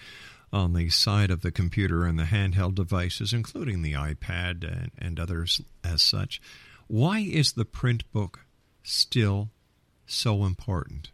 on 0.53 0.73
the 0.73 0.91
side 0.91 1.31
of 1.31 1.43
the 1.43 1.53
computer 1.53 2.05
and 2.05 2.19
the 2.19 2.25
handheld 2.25 2.75
devices, 2.75 3.33
including 3.33 3.83
the 3.83 3.93
iPad 3.93 4.65
and, 4.65 4.91
and 4.99 5.21
others 5.21 5.61
as 5.85 6.03
such, 6.03 6.41
why 6.89 7.21
is 7.21 7.53
the 7.53 7.65
print 7.65 8.11
book 8.11 8.41
still 8.83 9.51
so 10.07 10.45
important? 10.45 11.11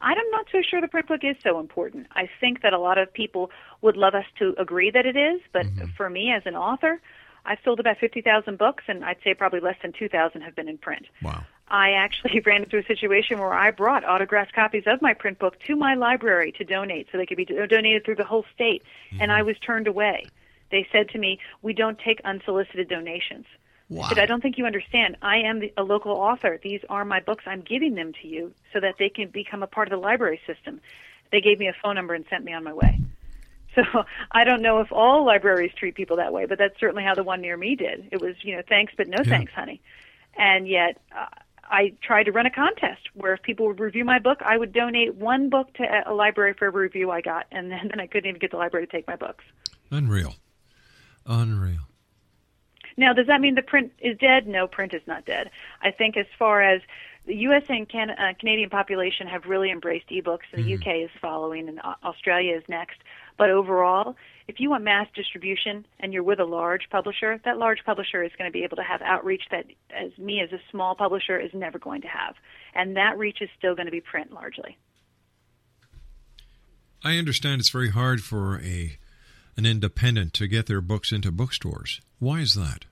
I'm 0.00 0.30
not 0.30 0.46
so 0.50 0.62
sure 0.62 0.80
the 0.80 0.88
print 0.88 1.08
book 1.08 1.20
is 1.22 1.36
so 1.42 1.60
important. 1.60 2.06
I 2.12 2.28
think 2.40 2.62
that 2.62 2.72
a 2.72 2.78
lot 2.78 2.98
of 2.98 3.12
people 3.12 3.50
would 3.82 3.96
love 3.96 4.14
us 4.14 4.24
to 4.38 4.54
agree 4.58 4.90
that 4.90 5.06
it 5.06 5.16
is, 5.16 5.40
but 5.52 5.66
mm-hmm. 5.66 5.88
for 5.96 6.08
me 6.08 6.32
as 6.32 6.42
an 6.46 6.56
author, 6.56 7.00
I've 7.44 7.58
sold 7.64 7.80
about 7.80 7.98
50,000 7.98 8.58
books, 8.58 8.84
and 8.88 9.04
I'd 9.04 9.16
say 9.24 9.34
probably 9.34 9.60
less 9.60 9.76
than 9.82 9.92
2,000 9.92 10.40
have 10.42 10.54
been 10.54 10.68
in 10.68 10.78
print. 10.78 11.06
Wow. 11.22 11.44
I 11.68 11.92
actually 11.92 12.40
ran 12.46 12.64
into 12.64 12.78
a 12.78 12.84
situation 12.84 13.38
where 13.38 13.54
I 13.54 13.70
brought 13.70 14.04
autographed 14.04 14.54
copies 14.54 14.84
of 14.86 15.00
my 15.02 15.14
print 15.14 15.38
book 15.38 15.58
to 15.66 15.76
my 15.76 15.94
library 15.94 16.52
to 16.52 16.64
donate 16.64 17.08
so 17.10 17.18
they 17.18 17.26
could 17.26 17.36
be 17.36 17.44
do- 17.44 17.66
donated 17.66 18.04
through 18.04 18.16
the 18.16 18.24
whole 18.24 18.44
state, 18.54 18.82
and 19.12 19.20
mm-hmm. 19.22 19.30
I 19.30 19.42
was 19.42 19.58
turned 19.58 19.86
away. 19.86 20.26
They 20.70 20.86
said 20.92 21.08
to 21.10 21.18
me, 21.18 21.38
We 21.62 21.72
don't 21.72 21.98
take 21.98 22.20
unsolicited 22.24 22.88
donations. 22.88 23.46
I 23.98 24.08
said, 24.08 24.18
I 24.18 24.26
don't 24.26 24.40
think 24.40 24.56
you 24.58 24.66
understand. 24.66 25.16
I 25.20 25.38
am 25.38 25.62
a 25.76 25.82
local 25.82 26.12
author. 26.12 26.60
These 26.62 26.80
are 26.88 27.04
my 27.04 27.20
books. 27.20 27.44
I'm 27.46 27.60
giving 27.62 27.94
them 27.94 28.12
to 28.22 28.28
you 28.28 28.52
so 28.72 28.80
that 28.80 28.96
they 28.98 29.08
can 29.08 29.28
become 29.28 29.62
a 29.62 29.66
part 29.66 29.88
of 29.88 29.90
the 29.90 29.96
library 30.04 30.40
system. 30.46 30.80
They 31.32 31.40
gave 31.40 31.58
me 31.58 31.66
a 31.68 31.74
phone 31.82 31.96
number 31.96 32.14
and 32.14 32.24
sent 32.30 32.44
me 32.44 32.52
on 32.52 32.64
my 32.64 32.72
way. 32.72 33.00
So 33.76 33.84
I 34.32 34.42
don't 34.42 34.62
know 34.62 34.80
if 34.80 34.90
all 34.90 35.24
libraries 35.24 35.70
treat 35.76 35.94
people 35.94 36.16
that 36.16 36.32
way, 36.32 36.44
but 36.44 36.58
that's 36.58 36.74
certainly 36.80 37.04
how 37.04 37.14
the 37.14 37.22
one 37.22 37.40
near 37.40 37.56
me 37.56 37.76
did. 37.76 38.08
It 38.10 38.20
was, 38.20 38.34
you 38.42 38.56
know, 38.56 38.62
thanks 38.68 38.92
but 38.96 39.06
no 39.06 39.18
Yeah. 39.18 39.30
thanks, 39.30 39.52
honey. 39.52 39.80
And 40.36 40.66
yet, 40.66 41.00
uh, 41.16 41.26
I 41.62 41.92
tried 42.02 42.24
to 42.24 42.32
run 42.32 42.46
a 42.46 42.50
contest 42.50 43.02
where 43.14 43.32
if 43.32 43.42
people 43.42 43.68
would 43.68 43.78
review 43.78 44.04
my 44.04 44.18
book, 44.18 44.38
I 44.44 44.56
would 44.56 44.72
donate 44.72 45.14
one 45.14 45.50
book 45.50 45.72
to 45.74 45.84
a- 45.84 46.12
a 46.12 46.14
library 46.14 46.52
for 46.54 46.64
every 46.66 46.82
review 46.82 47.12
I 47.12 47.20
got, 47.20 47.46
and 47.52 47.70
then, 47.70 47.86
then 47.90 48.00
I 48.00 48.08
couldn't 48.08 48.28
even 48.28 48.40
get 48.40 48.50
the 48.50 48.56
library 48.56 48.86
to 48.88 48.90
take 48.90 49.06
my 49.06 49.14
books. 49.14 49.44
Unreal. 49.92 50.34
Unreal. 51.24 51.86
Now, 53.00 53.14
does 53.14 53.28
that 53.28 53.40
mean 53.40 53.54
the 53.54 53.62
print 53.62 53.92
is 53.98 54.18
dead? 54.18 54.46
No, 54.46 54.66
print 54.66 54.92
is 54.92 55.00
not 55.06 55.24
dead. 55.24 55.50
I 55.82 55.90
think 55.90 56.18
as 56.18 56.26
far 56.38 56.60
as 56.60 56.82
the 57.26 57.34
U.S. 57.34 57.62
and 57.70 57.88
Can- 57.88 58.10
uh, 58.10 58.34
Canadian 58.38 58.68
population 58.68 59.26
have 59.26 59.46
really 59.46 59.70
embraced 59.70 60.10
ebooks, 60.10 60.44
and 60.52 60.62
the 60.62 60.68
U.K. 60.68 60.90
is 61.04 61.10
following, 61.18 61.66
and 61.70 61.80
Australia 62.04 62.54
is 62.54 62.62
next. 62.68 62.98
But 63.38 63.48
overall, 63.48 64.16
if 64.48 64.60
you 64.60 64.68
want 64.68 64.84
mass 64.84 65.06
distribution 65.14 65.86
and 65.98 66.12
you're 66.12 66.22
with 66.22 66.40
a 66.40 66.44
large 66.44 66.90
publisher, 66.90 67.40
that 67.46 67.56
large 67.56 67.78
publisher 67.86 68.22
is 68.22 68.32
going 68.36 68.50
to 68.50 68.52
be 68.52 68.64
able 68.64 68.76
to 68.76 68.82
have 68.82 69.00
outreach 69.00 69.44
that, 69.50 69.64
as 69.88 70.10
me 70.18 70.42
as 70.42 70.52
a 70.52 70.60
small 70.70 70.94
publisher, 70.94 71.40
is 71.40 71.52
never 71.54 71.78
going 71.78 72.02
to 72.02 72.08
have, 72.08 72.34
and 72.74 72.96
that 72.96 73.16
reach 73.16 73.38
is 73.40 73.48
still 73.56 73.74
going 73.74 73.86
to 73.86 73.92
be 73.92 74.02
print 74.02 74.30
largely. 74.30 74.76
I 77.02 77.16
understand 77.16 77.60
it's 77.60 77.70
very 77.70 77.92
hard 77.92 78.22
for 78.22 78.60
a 78.60 78.98
an 79.56 79.64
independent 79.64 80.34
to 80.34 80.46
get 80.46 80.66
their 80.66 80.82
books 80.82 81.12
into 81.12 81.32
bookstores. 81.32 82.02
Why 82.18 82.40
is 82.40 82.54
that? 82.54 82.84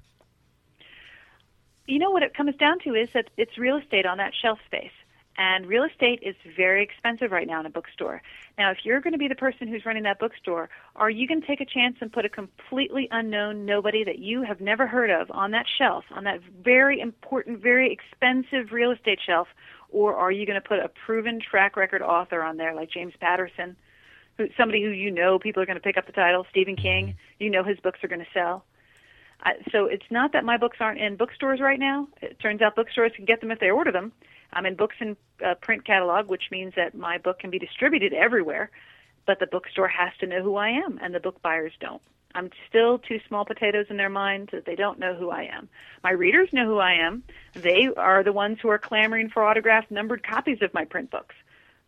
You 1.89 1.99
know 1.99 2.11
what 2.11 2.23
it 2.23 2.35
comes 2.35 2.55
down 2.57 2.81
to 2.81 2.95
is 2.95 3.09
that 3.15 3.31
it's 3.39 3.57
real 3.57 3.79
estate 3.79 4.05
on 4.05 4.19
that 4.19 4.35
shelf 4.35 4.59
space. 4.67 4.93
And 5.39 5.67
real 5.67 5.85
estate 5.85 6.19
is 6.23 6.35
very 6.55 6.83
expensive 6.83 7.33
right 7.33 7.47
now 7.47 7.61
in 7.61 7.67
a 7.67 7.71
bookstore. 7.71 8.21
Now, 8.59 8.71
if 8.71 8.79
you're 8.85 9.01
going 9.01 9.13
to 9.15 9.19
be 9.19 9.27
the 9.27 9.35
person 9.35 9.69
who's 9.69 9.87
running 9.87 10.03
that 10.03 10.19
bookstore, 10.19 10.69
are 10.97 11.09
you 11.09 11.27
going 11.27 11.41
to 11.41 11.47
take 11.47 11.63
a 11.63 11.65
chance 11.65 11.97
and 12.03 12.13
put 12.13 12.27
a 12.27 12.29
completely 12.29 13.09
unknown 13.11 13.65
nobody 13.65 14.05
that 14.05 14.19
you 14.19 14.43
have 14.43 14.61
never 14.61 14.87
heard 14.87 15.09
of 15.09 15.31
on 15.31 15.53
that 15.53 15.65
shelf, 15.79 16.05
on 16.11 16.25
that 16.25 16.41
very 16.63 17.01
important, 17.01 17.63
very 17.63 17.91
expensive 17.91 18.71
real 18.71 18.91
estate 18.91 19.21
shelf? 19.25 19.49
Or 19.89 20.15
are 20.15 20.31
you 20.31 20.45
going 20.45 20.61
to 20.61 20.69
put 20.69 20.81
a 20.81 20.91
proven 21.07 21.41
track 21.41 21.75
record 21.75 22.03
author 22.03 22.43
on 22.43 22.59
there 22.59 22.75
like 22.75 22.91
James 22.91 23.15
Patterson, 23.19 23.77
who, 24.37 24.49
somebody 24.59 24.83
who 24.83 24.91
you 24.91 25.11
know 25.11 25.39
people 25.39 25.63
are 25.63 25.67
going 25.67 25.79
to 25.79 25.83
pick 25.83 25.97
up 25.97 26.05
the 26.05 26.13
title, 26.13 26.45
Stephen 26.51 26.77
King, 26.77 27.17
you 27.39 27.49
know 27.49 27.65
his 27.65 27.81
books 27.81 28.01
are 28.05 28.09
going 28.09 28.21
to 28.21 28.27
sell? 28.35 28.65
I, 29.43 29.53
so 29.71 29.87
it's 29.87 30.11
not 30.11 30.33
that 30.33 30.45
my 30.45 30.57
books 30.57 30.79
aren't 30.81 31.01
in 31.01 31.17
bookstores 31.17 31.61
right 31.61 31.79
now. 31.79 32.09
It 32.21 32.39
turns 32.41 32.61
out 32.61 32.75
bookstores 32.77 33.13
can 33.15 33.25
get 33.25 33.41
them 33.41 33.51
if 33.51 33.61
they 33.61 33.71
order 33.71 33.93
them. 33.93 34.13
I'm 34.53 34.67
in 34.67 34.75
books 34.75 34.97
and 35.01 35.17
uh, 35.45 35.55
print 35.55 35.85
catalog, 35.85 36.29
which 36.29 36.45
means 36.51 36.75
that 36.77 36.95
my 36.95 37.19
book 37.19 37.39
can 37.39 37.51
be 37.51 37.59
distributed 37.59 38.13
everywhere, 38.13 38.71
but 39.27 39.39
the 39.39 39.47
bookstore 39.47 39.89
has 39.89 40.11
to 40.21 40.27
know 40.27 40.43
who 40.43 40.57
I 40.57 40.71
am, 40.71 40.99
and 41.03 41.15
the 41.15 41.21
book 41.21 41.41
buyers 41.43 41.73
don't. 41.81 42.03
I'm 42.35 42.51
still 42.69 42.99
two 42.99 43.21
small 43.27 43.45
potatoes 43.45 43.87
in 43.91 43.97
their 43.97 44.11
minds 44.11 44.51
that 44.53 44.65
they 44.65 44.75
don't 44.75 44.99
know 44.99 45.15
who 45.15 45.31
I 45.31 45.45
am. 45.45 45.69
My 46.05 46.11
readers 46.11 46.49
know 46.53 46.67
who 46.67 46.79
I 46.79 46.93
am. 46.93 47.23
They 47.55 47.89
are 47.97 48.23
the 48.23 48.33
ones 48.33 48.59
who 48.61 48.69
are 48.69 48.79
clamoring 48.79 49.31
for 49.31 49.45
autographed, 49.45 49.91
numbered 49.91 50.23
copies 50.23 50.63
of 50.63 50.73
my 50.75 50.85
print 50.85 51.11
books, 51.11 51.35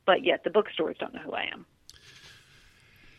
but 0.07 0.25
yet 0.25 0.45
the 0.45 0.51
bookstores 0.51 0.97
don't 0.99 1.15
know 1.15 1.21
who 1.21 1.33
I 1.33 1.51
am. 1.53 1.67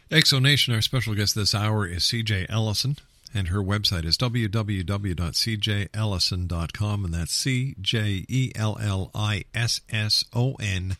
X 0.09 0.31
Zone 0.31 0.43
Nation, 0.43 0.73
our 0.73 0.81
special 0.81 1.15
guest 1.15 1.35
this 1.35 1.55
hour 1.55 1.85
is 1.87 2.03
CJ 2.03 2.49
Ellisson, 2.49 2.97
and 3.33 3.47
her 3.49 3.59
website 3.59 4.05
is 4.05 4.17
www.cjellisson.com, 4.17 7.05
and 7.05 7.13
that's 7.13 7.33
C 7.33 7.75
J 7.79 8.25
E 8.27 8.51
L 8.55 8.77
L 8.81 9.11
I 9.13 9.43
S 9.53 9.81
S 9.89 10.25
O 10.33 10.55
N 10.59 10.97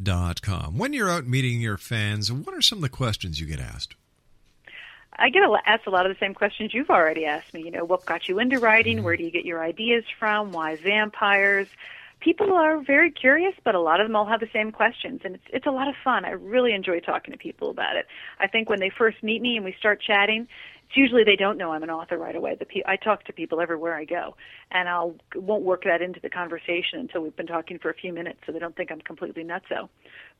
dot 0.00 0.42
com. 0.42 0.78
When 0.78 0.92
you're 0.92 1.10
out 1.10 1.26
meeting 1.26 1.60
your 1.60 1.76
fans, 1.76 2.32
what 2.32 2.54
are 2.54 2.62
some 2.62 2.78
of 2.78 2.82
the 2.82 2.88
questions 2.88 3.40
you 3.40 3.46
get 3.46 3.60
asked? 3.60 3.96
I 5.20 5.28
get 5.28 5.42
asked 5.66 5.86
a 5.86 5.90
lot 5.90 6.06
of 6.06 6.14
the 6.14 6.18
same 6.18 6.34
questions 6.34 6.72
you've 6.72 6.90
already 6.90 7.26
asked 7.26 7.52
me. 7.52 7.62
You 7.62 7.70
know, 7.70 7.84
what 7.84 8.06
got 8.06 8.28
you 8.28 8.38
into 8.38 8.58
writing? 8.58 8.96
Mm-hmm. 8.96 9.04
Where 9.04 9.16
do 9.16 9.24
you 9.24 9.30
get 9.30 9.44
your 9.44 9.62
ideas 9.62 10.04
from? 10.18 10.52
Why 10.52 10.76
vampires? 10.76 11.68
People 12.20 12.52
are 12.52 12.80
very 12.80 13.10
curious, 13.10 13.54
but 13.64 13.74
a 13.74 13.80
lot 13.80 14.00
of 14.00 14.06
them 14.06 14.14
all 14.14 14.26
have 14.26 14.40
the 14.40 14.48
same 14.52 14.72
questions, 14.72 15.22
and 15.24 15.36
it's 15.36 15.44
it's 15.52 15.66
a 15.66 15.70
lot 15.70 15.88
of 15.88 15.94
fun. 16.04 16.24
I 16.24 16.30
really 16.30 16.72
enjoy 16.72 17.00
talking 17.00 17.32
to 17.32 17.38
people 17.38 17.70
about 17.70 17.96
it. 17.96 18.06
I 18.38 18.46
think 18.46 18.68
when 18.68 18.78
they 18.78 18.90
first 18.90 19.22
meet 19.22 19.40
me 19.40 19.56
and 19.56 19.64
we 19.64 19.74
start 19.78 20.02
chatting, 20.02 20.46
it's 20.90 20.96
usually 20.96 21.22
they 21.22 21.36
don't 21.36 21.56
know 21.56 21.70
I'm 21.70 21.84
an 21.84 21.90
author 21.90 22.18
right 22.18 22.34
away. 22.34 22.56
The 22.58 22.64
pe- 22.64 22.82
I 22.84 22.96
talk 22.96 23.22
to 23.26 23.32
people 23.32 23.60
everywhere 23.60 23.94
I 23.94 24.04
go, 24.04 24.34
and 24.72 24.88
I'll 24.88 25.14
won't 25.36 25.62
work 25.62 25.84
that 25.84 26.02
into 26.02 26.18
the 26.18 26.28
conversation 26.28 26.98
until 26.98 27.22
we've 27.22 27.36
been 27.36 27.46
talking 27.46 27.78
for 27.78 27.90
a 27.90 27.94
few 27.94 28.12
minutes, 28.12 28.40
so 28.44 28.50
they 28.50 28.58
don't 28.58 28.74
think 28.74 28.90
I'm 28.90 29.00
completely 29.00 29.44
nutso. 29.44 29.88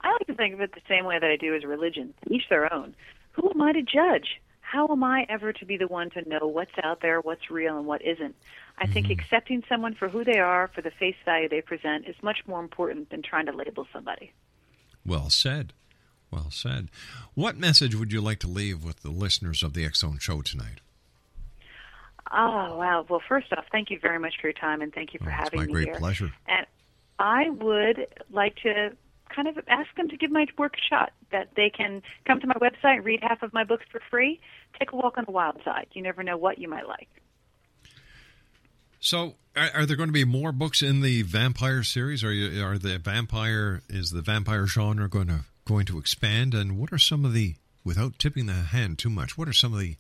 I 0.01 0.13
like 0.13 0.27
to 0.27 0.35
think 0.35 0.55
of 0.55 0.61
it 0.61 0.73
the 0.73 0.81
same 0.89 1.05
way 1.05 1.19
that 1.19 1.31
I 1.31 1.37
do 1.37 1.55
as 1.55 1.65
religion. 1.65 2.15
Each 2.29 2.49
their 2.49 2.73
own. 2.73 2.95
Who 3.33 3.51
am 3.51 3.61
I 3.61 3.73
to 3.73 3.83
judge? 3.83 4.41
How 4.61 4.89
am 4.89 5.05
I 5.05 5.27
ever 5.29 5.53
to 5.53 5.67
be 5.67 5.77
the 5.77 5.87
one 5.87 6.09
to 6.11 6.27
know 6.27 6.47
what's 6.47 6.73
out 6.83 7.03
there, 7.03 7.21
what's 7.21 7.51
real, 7.51 7.77
and 7.77 7.87
what 7.87 8.01
isn't? 8.03 8.35
I 8.79 8.87
think 8.87 9.07
mm-hmm. 9.07 9.21
accepting 9.21 9.63
someone 9.69 9.95
for 9.95 10.09
who 10.09 10.25
they 10.25 10.39
are, 10.39 10.69
for 10.75 10.81
the 10.81 10.91
face 10.91 11.15
value 11.27 11.49
they 11.49 11.61
present, 11.61 12.09
is 12.09 12.17
much 12.23 12.39
more 12.47 12.61
important 12.61 13.11
than 13.11 13.23
trying 13.23 13.47
to 13.47 13.53
label 13.53 13.87
somebody. 13.93 14.33
Well 15.05 15.29
said. 15.29 15.75
Well 16.33 16.51
said. 16.51 16.89
What 17.35 17.59
message 17.59 17.95
would 17.95 18.13
you 18.13 18.21
like 18.21 18.39
to 18.41 18.49
leave 18.49 18.83
with 18.83 19.03
the 19.03 19.11
listeners 19.11 19.63
of 19.63 19.75
the 19.75 19.85
X 19.85 20.01
Zone 20.01 20.19
Show 20.19 20.41
tonight? 20.41 20.81
Oh 22.33 22.77
wow! 22.77 23.05
Well, 23.09 23.21
first 23.29 23.53
off, 23.53 23.67
thank 23.71 23.91
you 23.91 23.99
very 24.01 24.19
much 24.19 24.35
for 24.41 24.47
your 24.47 24.55
time 24.55 24.81
and 24.81 24.93
thank 24.95 25.13
you 25.13 25.21
for 25.23 25.29
oh, 25.29 25.35
having 25.35 25.61
me 25.61 25.67
here. 25.67 25.75
my 25.75 25.85
great 25.85 25.99
pleasure. 25.99 26.33
And 26.49 26.67
I 27.19 27.51
would 27.51 28.07
like 28.31 28.57
to 28.63 28.93
kind 29.35 29.49
of 29.49 29.59
ask 29.69 29.95
them 29.97 30.09
to 30.09 30.17
give 30.17 30.31
my 30.31 30.47
work 30.57 30.77
a 30.77 30.95
shot. 30.95 31.13
That 31.31 31.51
they 31.57 31.69
can 31.69 32.03
come 32.27 32.41
to 32.41 32.47
my 32.47 32.55
website, 32.55 33.05
read 33.05 33.21
half 33.23 33.43
of 33.43 33.53
my 33.53 33.65
books 33.65 33.85
for 33.93 34.01
free, 34.11 34.41
take 34.79 34.93
a 34.93 34.97
walk 34.97 35.19
on 35.19 35.25
the 35.27 35.33
wild 35.33 35.61
side. 35.65 35.89
You 35.93 36.03
never 36.03 36.23
know 36.23 36.39
what 36.39 36.59
you 36.59 36.69
might 36.69 36.89
like. 36.89 37.09
So, 39.01 39.35
are, 39.57 39.69
are, 39.75 39.87
there 39.87 39.97
going 39.97 40.09
to 40.09 40.13
be 40.13 40.25
more 40.25 40.53
books 40.53 40.81
in 40.81 41.01
the 41.01 41.23
vampire 41.23 41.83
series? 41.83 42.23
Are 42.23 42.33
you 42.33 42.65
are 42.65 42.79
the 42.79 42.99
vampire 42.99 43.83
is 43.89 44.11
the 44.11 44.23
vampire 44.23 44.67
genre 44.67 45.09
going 45.09 45.27
to 45.27 45.45
going 45.65 45.87
to 45.87 45.99
expand, 45.99 46.55
and 46.55 46.79
what 46.79 46.93
are 46.93 46.99
some 46.99 47.25
of 47.25 47.33
the, 47.33 47.55
without 47.85 48.19
tipping 48.19 48.47
the 48.47 48.53
hand 48.53 48.99
too 48.99 49.11
much, 49.11 49.39
what 49.39 49.49
are 49.49 49.53
some 49.53 49.73
of 49.73 49.81
the 49.81 49.97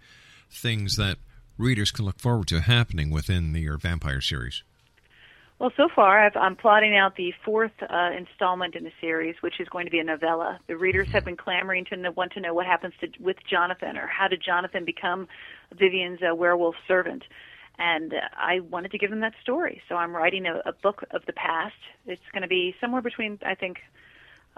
things 0.51 0.97
that 0.97 1.19
readers 1.59 1.91
can 1.91 2.05
look 2.05 2.19
forward 2.19 2.49
to 2.49 2.61
happening 2.61 3.11
within 3.11 3.53
the, 3.53 3.61
your 3.61 3.79
vampire 3.79 4.21
series? 4.21 4.63
Well, 5.59 5.73
so 5.77 5.89
far 5.95 6.27
I've, 6.27 6.37
I'm 6.37 6.57
plotting 6.57 6.97
out 6.97 7.15
the 7.15 7.33
fourth 7.45 7.71
uh, 7.89 8.11
installment 8.19 8.75
in 8.75 8.83
the 8.83 8.91
series, 9.01 9.37
which 9.43 9.61
is 9.61 9.69
going 9.69 9.85
to 9.87 9.93
be 9.93 10.01
a 10.01 10.05
novella. 10.05 10.59
The 10.67 10.77
readers 10.77 11.07
have 11.13 11.25
been 11.25 11.37
clamoring 11.37 11.85
to 11.87 11.97
know, 11.97 12.11
want 12.11 12.33
to 12.33 12.41
know 12.41 12.53
what 12.53 12.67
happens 12.67 12.95
to, 13.01 13.09
with 13.21 13.37
Jonathan, 13.49 13.97
or 13.97 14.09
how 14.09 14.27
did 14.27 14.43
Jonathan 14.45 14.85
become 14.85 15.29
Vivian's 15.73 16.19
uh, 16.21 16.35
werewolf 16.35 16.75
servant. 16.89 17.23
And 17.79 18.13
uh, 18.13 18.17
I 18.37 18.59
wanted 18.59 18.91
to 18.91 18.99
give 18.99 19.11
them 19.11 19.21
that 19.21 19.35
story, 19.41 19.81
so 19.89 19.95
I'm 19.95 20.17
writing 20.17 20.47
a, 20.47 20.61
a 20.69 20.73
book 20.73 21.05
of 21.13 21.25
the 21.27 21.33
past. 21.33 21.77
It's 22.07 22.21
going 22.33 22.43
to 22.43 22.49
be 22.49 22.75
somewhere 22.81 23.01
between, 23.01 23.39
I 23.47 23.55
think, 23.55 23.79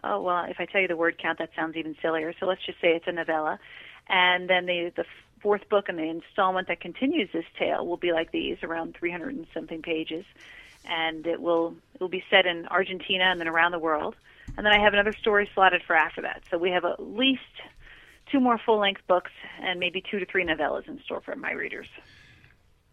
oh 0.05 0.21
well, 0.21 0.45
if 0.49 0.61
I 0.61 0.67
tell 0.67 0.81
you 0.81 0.89
the 0.89 0.97
word 0.97 1.19
count, 1.19 1.39
that 1.39 1.51
sounds 1.57 1.77
even 1.77 1.97
sillier. 2.01 2.35
So 2.39 2.47
let's 2.47 2.65
just 2.65 2.81
say 2.81 2.89
it's 2.89 3.07
a 3.09 3.13
novella, 3.13 3.59
and 4.09 4.49
then 4.49 4.67
the 4.67 4.93
the 4.97 5.05
fourth 5.43 5.69
book 5.69 5.89
and 5.89 5.99
the 5.99 6.09
installment 6.09 6.69
that 6.69 6.81
continues 6.81 7.29
this 7.33 7.45
tale 7.59 7.87
will 7.87 7.99
be 7.99 8.13
like 8.13 8.33
these, 8.33 8.57
around 8.63 8.97
300 8.99 9.35
and 9.35 9.47
something 9.53 9.83
pages 9.83 10.25
and 10.87 11.27
it 11.27 11.41
will 11.41 11.75
it 11.95 12.01
will 12.01 12.09
be 12.09 12.25
set 12.31 12.47
in 12.47 12.67
Argentina 12.69 13.25
and 13.25 13.41
then 13.41 13.49
around 13.49 13.73
the 13.73 13.79
world. 13.79 14.15
And 14.57 14.65
then 14.65 14.73
I 14.73 14.83
have 14.83 14.93
another 14.93 15.13
story 15.13 15.49
slotted 15.55 15.83
for 15.87 15.97
after 15.97 16.23
that. 16.23 16.43
So 16.51 16.59
we 16.59 16.71
have 16.71 16.85
at 16.85 17.01
least 17.01 17.41
two 18.31 18.41
more 18.41 18.59
full 18.59 18.79
length 18.79 19.01
books 19.07 19.31
and 19.61 19.81
maybe 19.81 20.03
two 20.03 20.19
to 20.19 20.27
three 20.27 20.45
novellas 20.45 20.87
in 20.87 21.01
store 21.03 21.21
for 21.23 21.35
my 21.35 21.53
readers. 21.53 21.89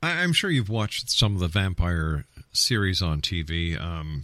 I'm 0.02 0.34
sure 0.34 0.50
you've 0.50 0.70
watched 0.70 1.12
some 1.12 1.36
of 1.36 1.40
the 1.40 1.48
vampire 1.48 2.26
series 2.54 3.02
on 3.02 3.22
TV. 3.22 3.80
Um, 3.80 4.24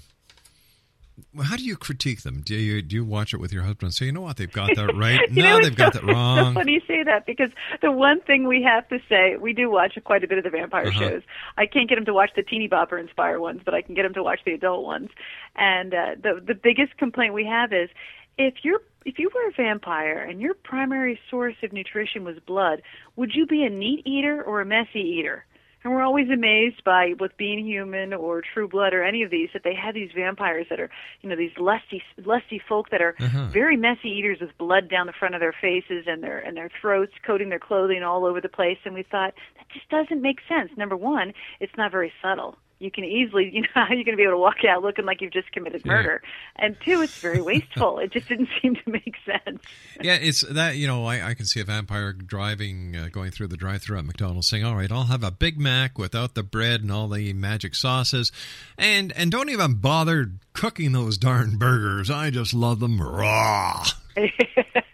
how 1.44 1.56
do 1.56 1.64
you 1.64 1.76
critique 1.76 2.22
them? 2.24 2.42
Do 2.46 2.56
you 2.56 2.82
do 2.82 2.96
you 2.96 3.06
watch 3.06 3.34
it 3.34 3.38
with 3.40 3.52
your 3.52 3.64
husband 3.64 3.84
and 3.84 3.94
say, 3.94 4.06
you 4.06 4.12
know 4.12 4.22
what, 4.22 4.38
they've 4.38 4.52
got 4.52 4.76
that 4.76 4.94
right? 4.96 5.20
no, 5.32 5.44
know, 5.44 5.62
they've 5.64 5.76
got 5.76 5.94
so, 5.94 6.00
that 6.00 6.06
wrong. 6.06 6.38
It's 6.40 6.48
so 6.50 6.54
funny 6.54 6.74
you 6.74 6.82
say 6.88 7.04
that 7.04 7.26
because 7.26 7.50
the 7.82 7.92
one 7.92 8.22
thing 8.22 8.48
we 8.48 8.62
have 8.64 8.88
to 8.90 9.00
say, 9.10 9.36
we 9.38 9.54
do 9.54 9.70
watch 9.70 9.98
quite 10.04 10.24
a 10.24 10.28
bit 10.28 10.38
of 10.38 10.44
the 10.44 10.50
vampire 10.50 10.88
Uh-huh. 10.88 11.00
shows. 11.00 11.22
I 11.58 11.66
can't 11.66 11.90
get 11.90 11.98
him 11.98 12.06
to 12.06 12.14
watch 12.14 12.32
the 12.36 12.44
teeny 12.44 12.68
bopper 12.70 13.00
inspired 13.00 13.40
ones, 13.40 13.62
but 13.66 13.74
I 13.74 13.82
can 13.82 13.96
get 13.96 14.06
him 14.06 14.14
to 14.14 14.24
watch 14.24 14.40
the 14.46 14.54
adult 14.54 14.86
ones. 14.86 15.10
And 15.56 15.94
uh, 15.94 16.16
the 16.22 16.42
the 16.46 16.54
biggest 16.56 16.98
complaint 16.98 17.34
we 17.34 17.46
have 17.46 17.74
is 17.74 17.90
if 18.38 18.56
you're 18.64 18.82
if 19.06 19.18
you 19.18 19.32
were 19.34 19.48
a 19.50 19.54
vampire 19.54 20.20
and 20.20 20.40
your 20.42 20.54
primary 20.54 21.20
source 21.32 21.56
of 21.64 21.72
nutrition 21.74 22.24
was 22.26 22.38
blood, 22.46 22.82
would 23.16 23.32
you 23.34 23.46
be 23.48 23.66
a 23.66 23.70
meat 23.70 24.06
eater 24.06 24.44
or 24.44 24.62
a 24.62 24.66
messy 24.66 25.00
eater? 25.00 25.46
And 25.88 25.96
we're 25.96 26.04
always 26.04 26.30
amazed 26.30 26.84
by 26.84 27.14
with 27.18 27.38
being 27.38 27.66
human 27.66 28.14
or 28.14 28.42
True 28.42 28.68
Blood 28.68 28.94
or 28.94 29.06
any 29.06 29.24
of 29.24 29.32
these 29.32 29.48
that 29.54 29.64
they 29.64 29.74
have 29.74 29.94
these 29.96 30.10
vampires 30.14 30.68
that 30.70 30.82
are, 30.82 30.90
you 31.22 31.30
know, 31.30 31.38
these 31.38 31.58
lusty 31.58 32.04
lusty 32.26 32.60
folk 32.68 32.90
that 32.90 33.02
are 33.02 33.16
Uh-huh. 33.22 33.46
very 33.54 33.78
messy 33.78 34.10
eaters 34.10 34.40
with 34.42 34.50
blood 34.58 34.90
down 34.90 35.08
the 35.08 35.14
front 35.14 35.34
of 35.34 35.40
their 35.40 35.54
faces 35.54 36.04
and 36.06 36.22
their 36.22 36.40
and 36.40 36.58
their 36.58 36.70
throats, 36.82 37.14
coating 37.26 37.48
their 37.48 37.58
clothing 37.60 38.04
all 38.04 38.26
over 38.26 38.42
the 38.42 38.50
place. 38.50 38.78
And 38.84 38.94
we 38.96 39.04
thought 39.04 39.34
that 39.56 39.70
just 39.74 39.88
doesn't 39.88 40.22
make 40.22 40.40
sense. 40.50 40.72
Number 40.76 40.98
one, 40.98 41.34
it's 41.62 41.78
not 41.78 41.90
very 41.90 42.12
subtle. 42.22 42.58
You 42.80 42.92
can 42.92 43.04
easily, 43.06 43.50
you 43.54 43.62
know, 43.62 43.68
how 43.74 43.88
you're 43.90 44.04
going 44.04 44.12
to 44.12 44.18
be 44.18 44.24
able 44.24 44.34
to 44.34 44.38
walk 44.38 44.64
out 44.68 44.84
looking 44.84 45.06
like 45.06 45.22
you've 45.22 45.34
just 45.34 45.52
committed 45.52 45.82
Yeah. 45.84 45.94
murder. 45.94 46.22
And 46.58 46.76
two, 46.86 47.02
it's 47.02 47.18
very 47.18 47.42
wasteful. 47.42 48.00
it 48.00 48.12
just 48.12 48.28
didn't 48.30 48.50
seem 48.62 48.76
to 48.76 48.82
make 48.92 49.16
sense. 49.26 49.62
Yeah, 50.02 50.16
it's 50.16 50.42
that 50.42 50.76
you 50.78 50.86
know 50.88 51.06
I, 51.06 51.30
I 51.30 51.34
can 51.34 51.46
see 51.46 51.60
a 51.60 51.64
vampire 51.64 52.14
driving, 52.14 52.96
uh, 52.96 53.10
going 53.12 53.32
through 53.32 53.48
the 53.48 53.58
drive-through 53.58 53.98
at 53.98 54.06
McDonald's, 54.06 54.48
saying, 54.48 54.64
"All 54.64 54.76
right, 54.76 54.92
I'll 54.92 55.06
have 55.06 55.24
a 55.24 55.32
Big 55.32 55.60
Mac 55.60 55.98
without 55.98 56.36
the 56.36 56.44
bread 56.44 56.82
and 56.82 56.92
all 56.92 57.08
the 57.08 57.34
magic 57.34 57.74
sauces, 57.76 58.32
and 58.78 59.12
and 59.14 59.32
don't 59.32 59.50
even 59.50 59.76
bother 59.76 60.32
cooking 60.54 60.92
those 60.92 61.18
darn 61.18 61.58
burgers. 61.58 62.10
I 62.12 62.30
just 62.30 62.54
love 62.54 62.80
them 62.80 63.02
raw." 63.02 63.86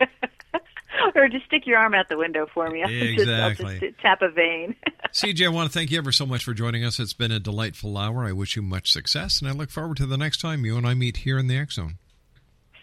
or 1.24 1.30
just 1.30 1.46
stick 1.46 1.66
your 1.66 1.78
arm 1.78 1.94
out 1.94 2.10
the 2.10 2.18
window 2.18 2.48
for 2.54 2.70
me. 2.70 2.84
I'll 2.84 2.90
just, 2.90 3.20
Exactly. 3.20 3.80
just 3.80 3.98
tap 4.00 4.22
a 4.22 4.30
vein. 4.30 4.76
CJ, 5.14 5.46
I 5.46 5.50
want 5.50 5.72
to 5.72 5.78
thank 5.78 5.92
you 5.92 5.98
ever 5.98 6.12
so 6.12 6.26
much 6.26 6.44
for 6.44 6.54
joining 6.54 6.84
us. 6.84 7.00
It's 7.00 7.14
been 7.14 7.32
a 7.32 7.40
delightful 7.40 7.98
hour. 7.98 8.26
I 8.26 8.32
wish 8.32 8.56
you 8.56 8.62
much 8.62 8.92
success, 8.92 9.40
and 9.40 9.50
I 9.50 9.54
look 9.54 9.70
forward 9.70 9.98
to 9.98 10.06
the 10.06 10.18
next 10.18 10.42
time 10.42 10.66
you 10.66 10.78
and 10.78 10.88
I 10.88 10.94
meet 10.94 11.18
here 11.18 11.38
in 11.38 11.48
the 11.48 11.58
X 11.58 11.76
Zone. 11.76 11.96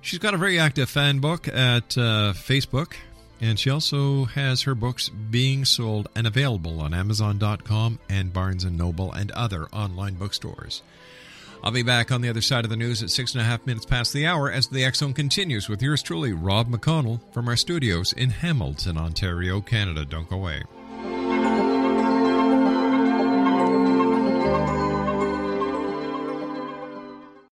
She's 0.00 0.18
got 0.18 0.34
a 0.34 0.36
very 0.36 0.58
active 0.58 0.90
fan 0.90 1.20
book 1.20 1.46
at 1.48 1.96
uh, 1.96 2.32
Facebook, 2.34 2.94
and 3.42 3.58
she 3.58 3.68
also 3.68 4.24
has 4.24 4.62
her 4.62 4.74
books 4.74 5.08
being 5.08 5.64
sold 5.64 6.08
and 6.14 6.26
available 6.26 6.80
on 6.80 6.94
Amazon.com 6.94 7.98
and 8.08 8.32
Barnes 8.32 8.64
& 8.64 8.70
Noble 8.70 9.12
and 9.12 9.32
other 9.32 9.66
online 9.66 10.14
bookstores. 10.14 10.82
I'll 11.64 11.72
be 11.72 11.82
back 11.82 12.10
on 12.10 12.22
the 12.22 12.28
other 12.28 12.40
side 12.40 12.64
of 12.64 12.70
the 12.70 12.76
news 12.76 13.02
at 13.02 13.10
six 13.10 13.34
and 13.34 13.40
a 13.40 13.44
half 13.44 13.66
minutes 13.66 13.84
past 13.84 14.12
the 14.12 14.26
hour 14.26 14.50
as 14.50 14.68
the 14.68 14.84
X 14.84 14.98
Zone 14.98 15.12
continues 15.12 15.68
with 15.68 15.82
yours 15.82 16.02
truly, 16.02 16.32
Rob 16.32 16.68
McConnell, 16.68 17.20
from 17.32 17.48
our 17.48 17.56
studios 17.56 18.12
in 18.12 18.30
Hamilton, 18.30 18.96
Ontario, 18.96 19.60
Canada. 19.60 20.04
Don't 20.04 20.28
go 20.28 20.36
away. 20.36 20.62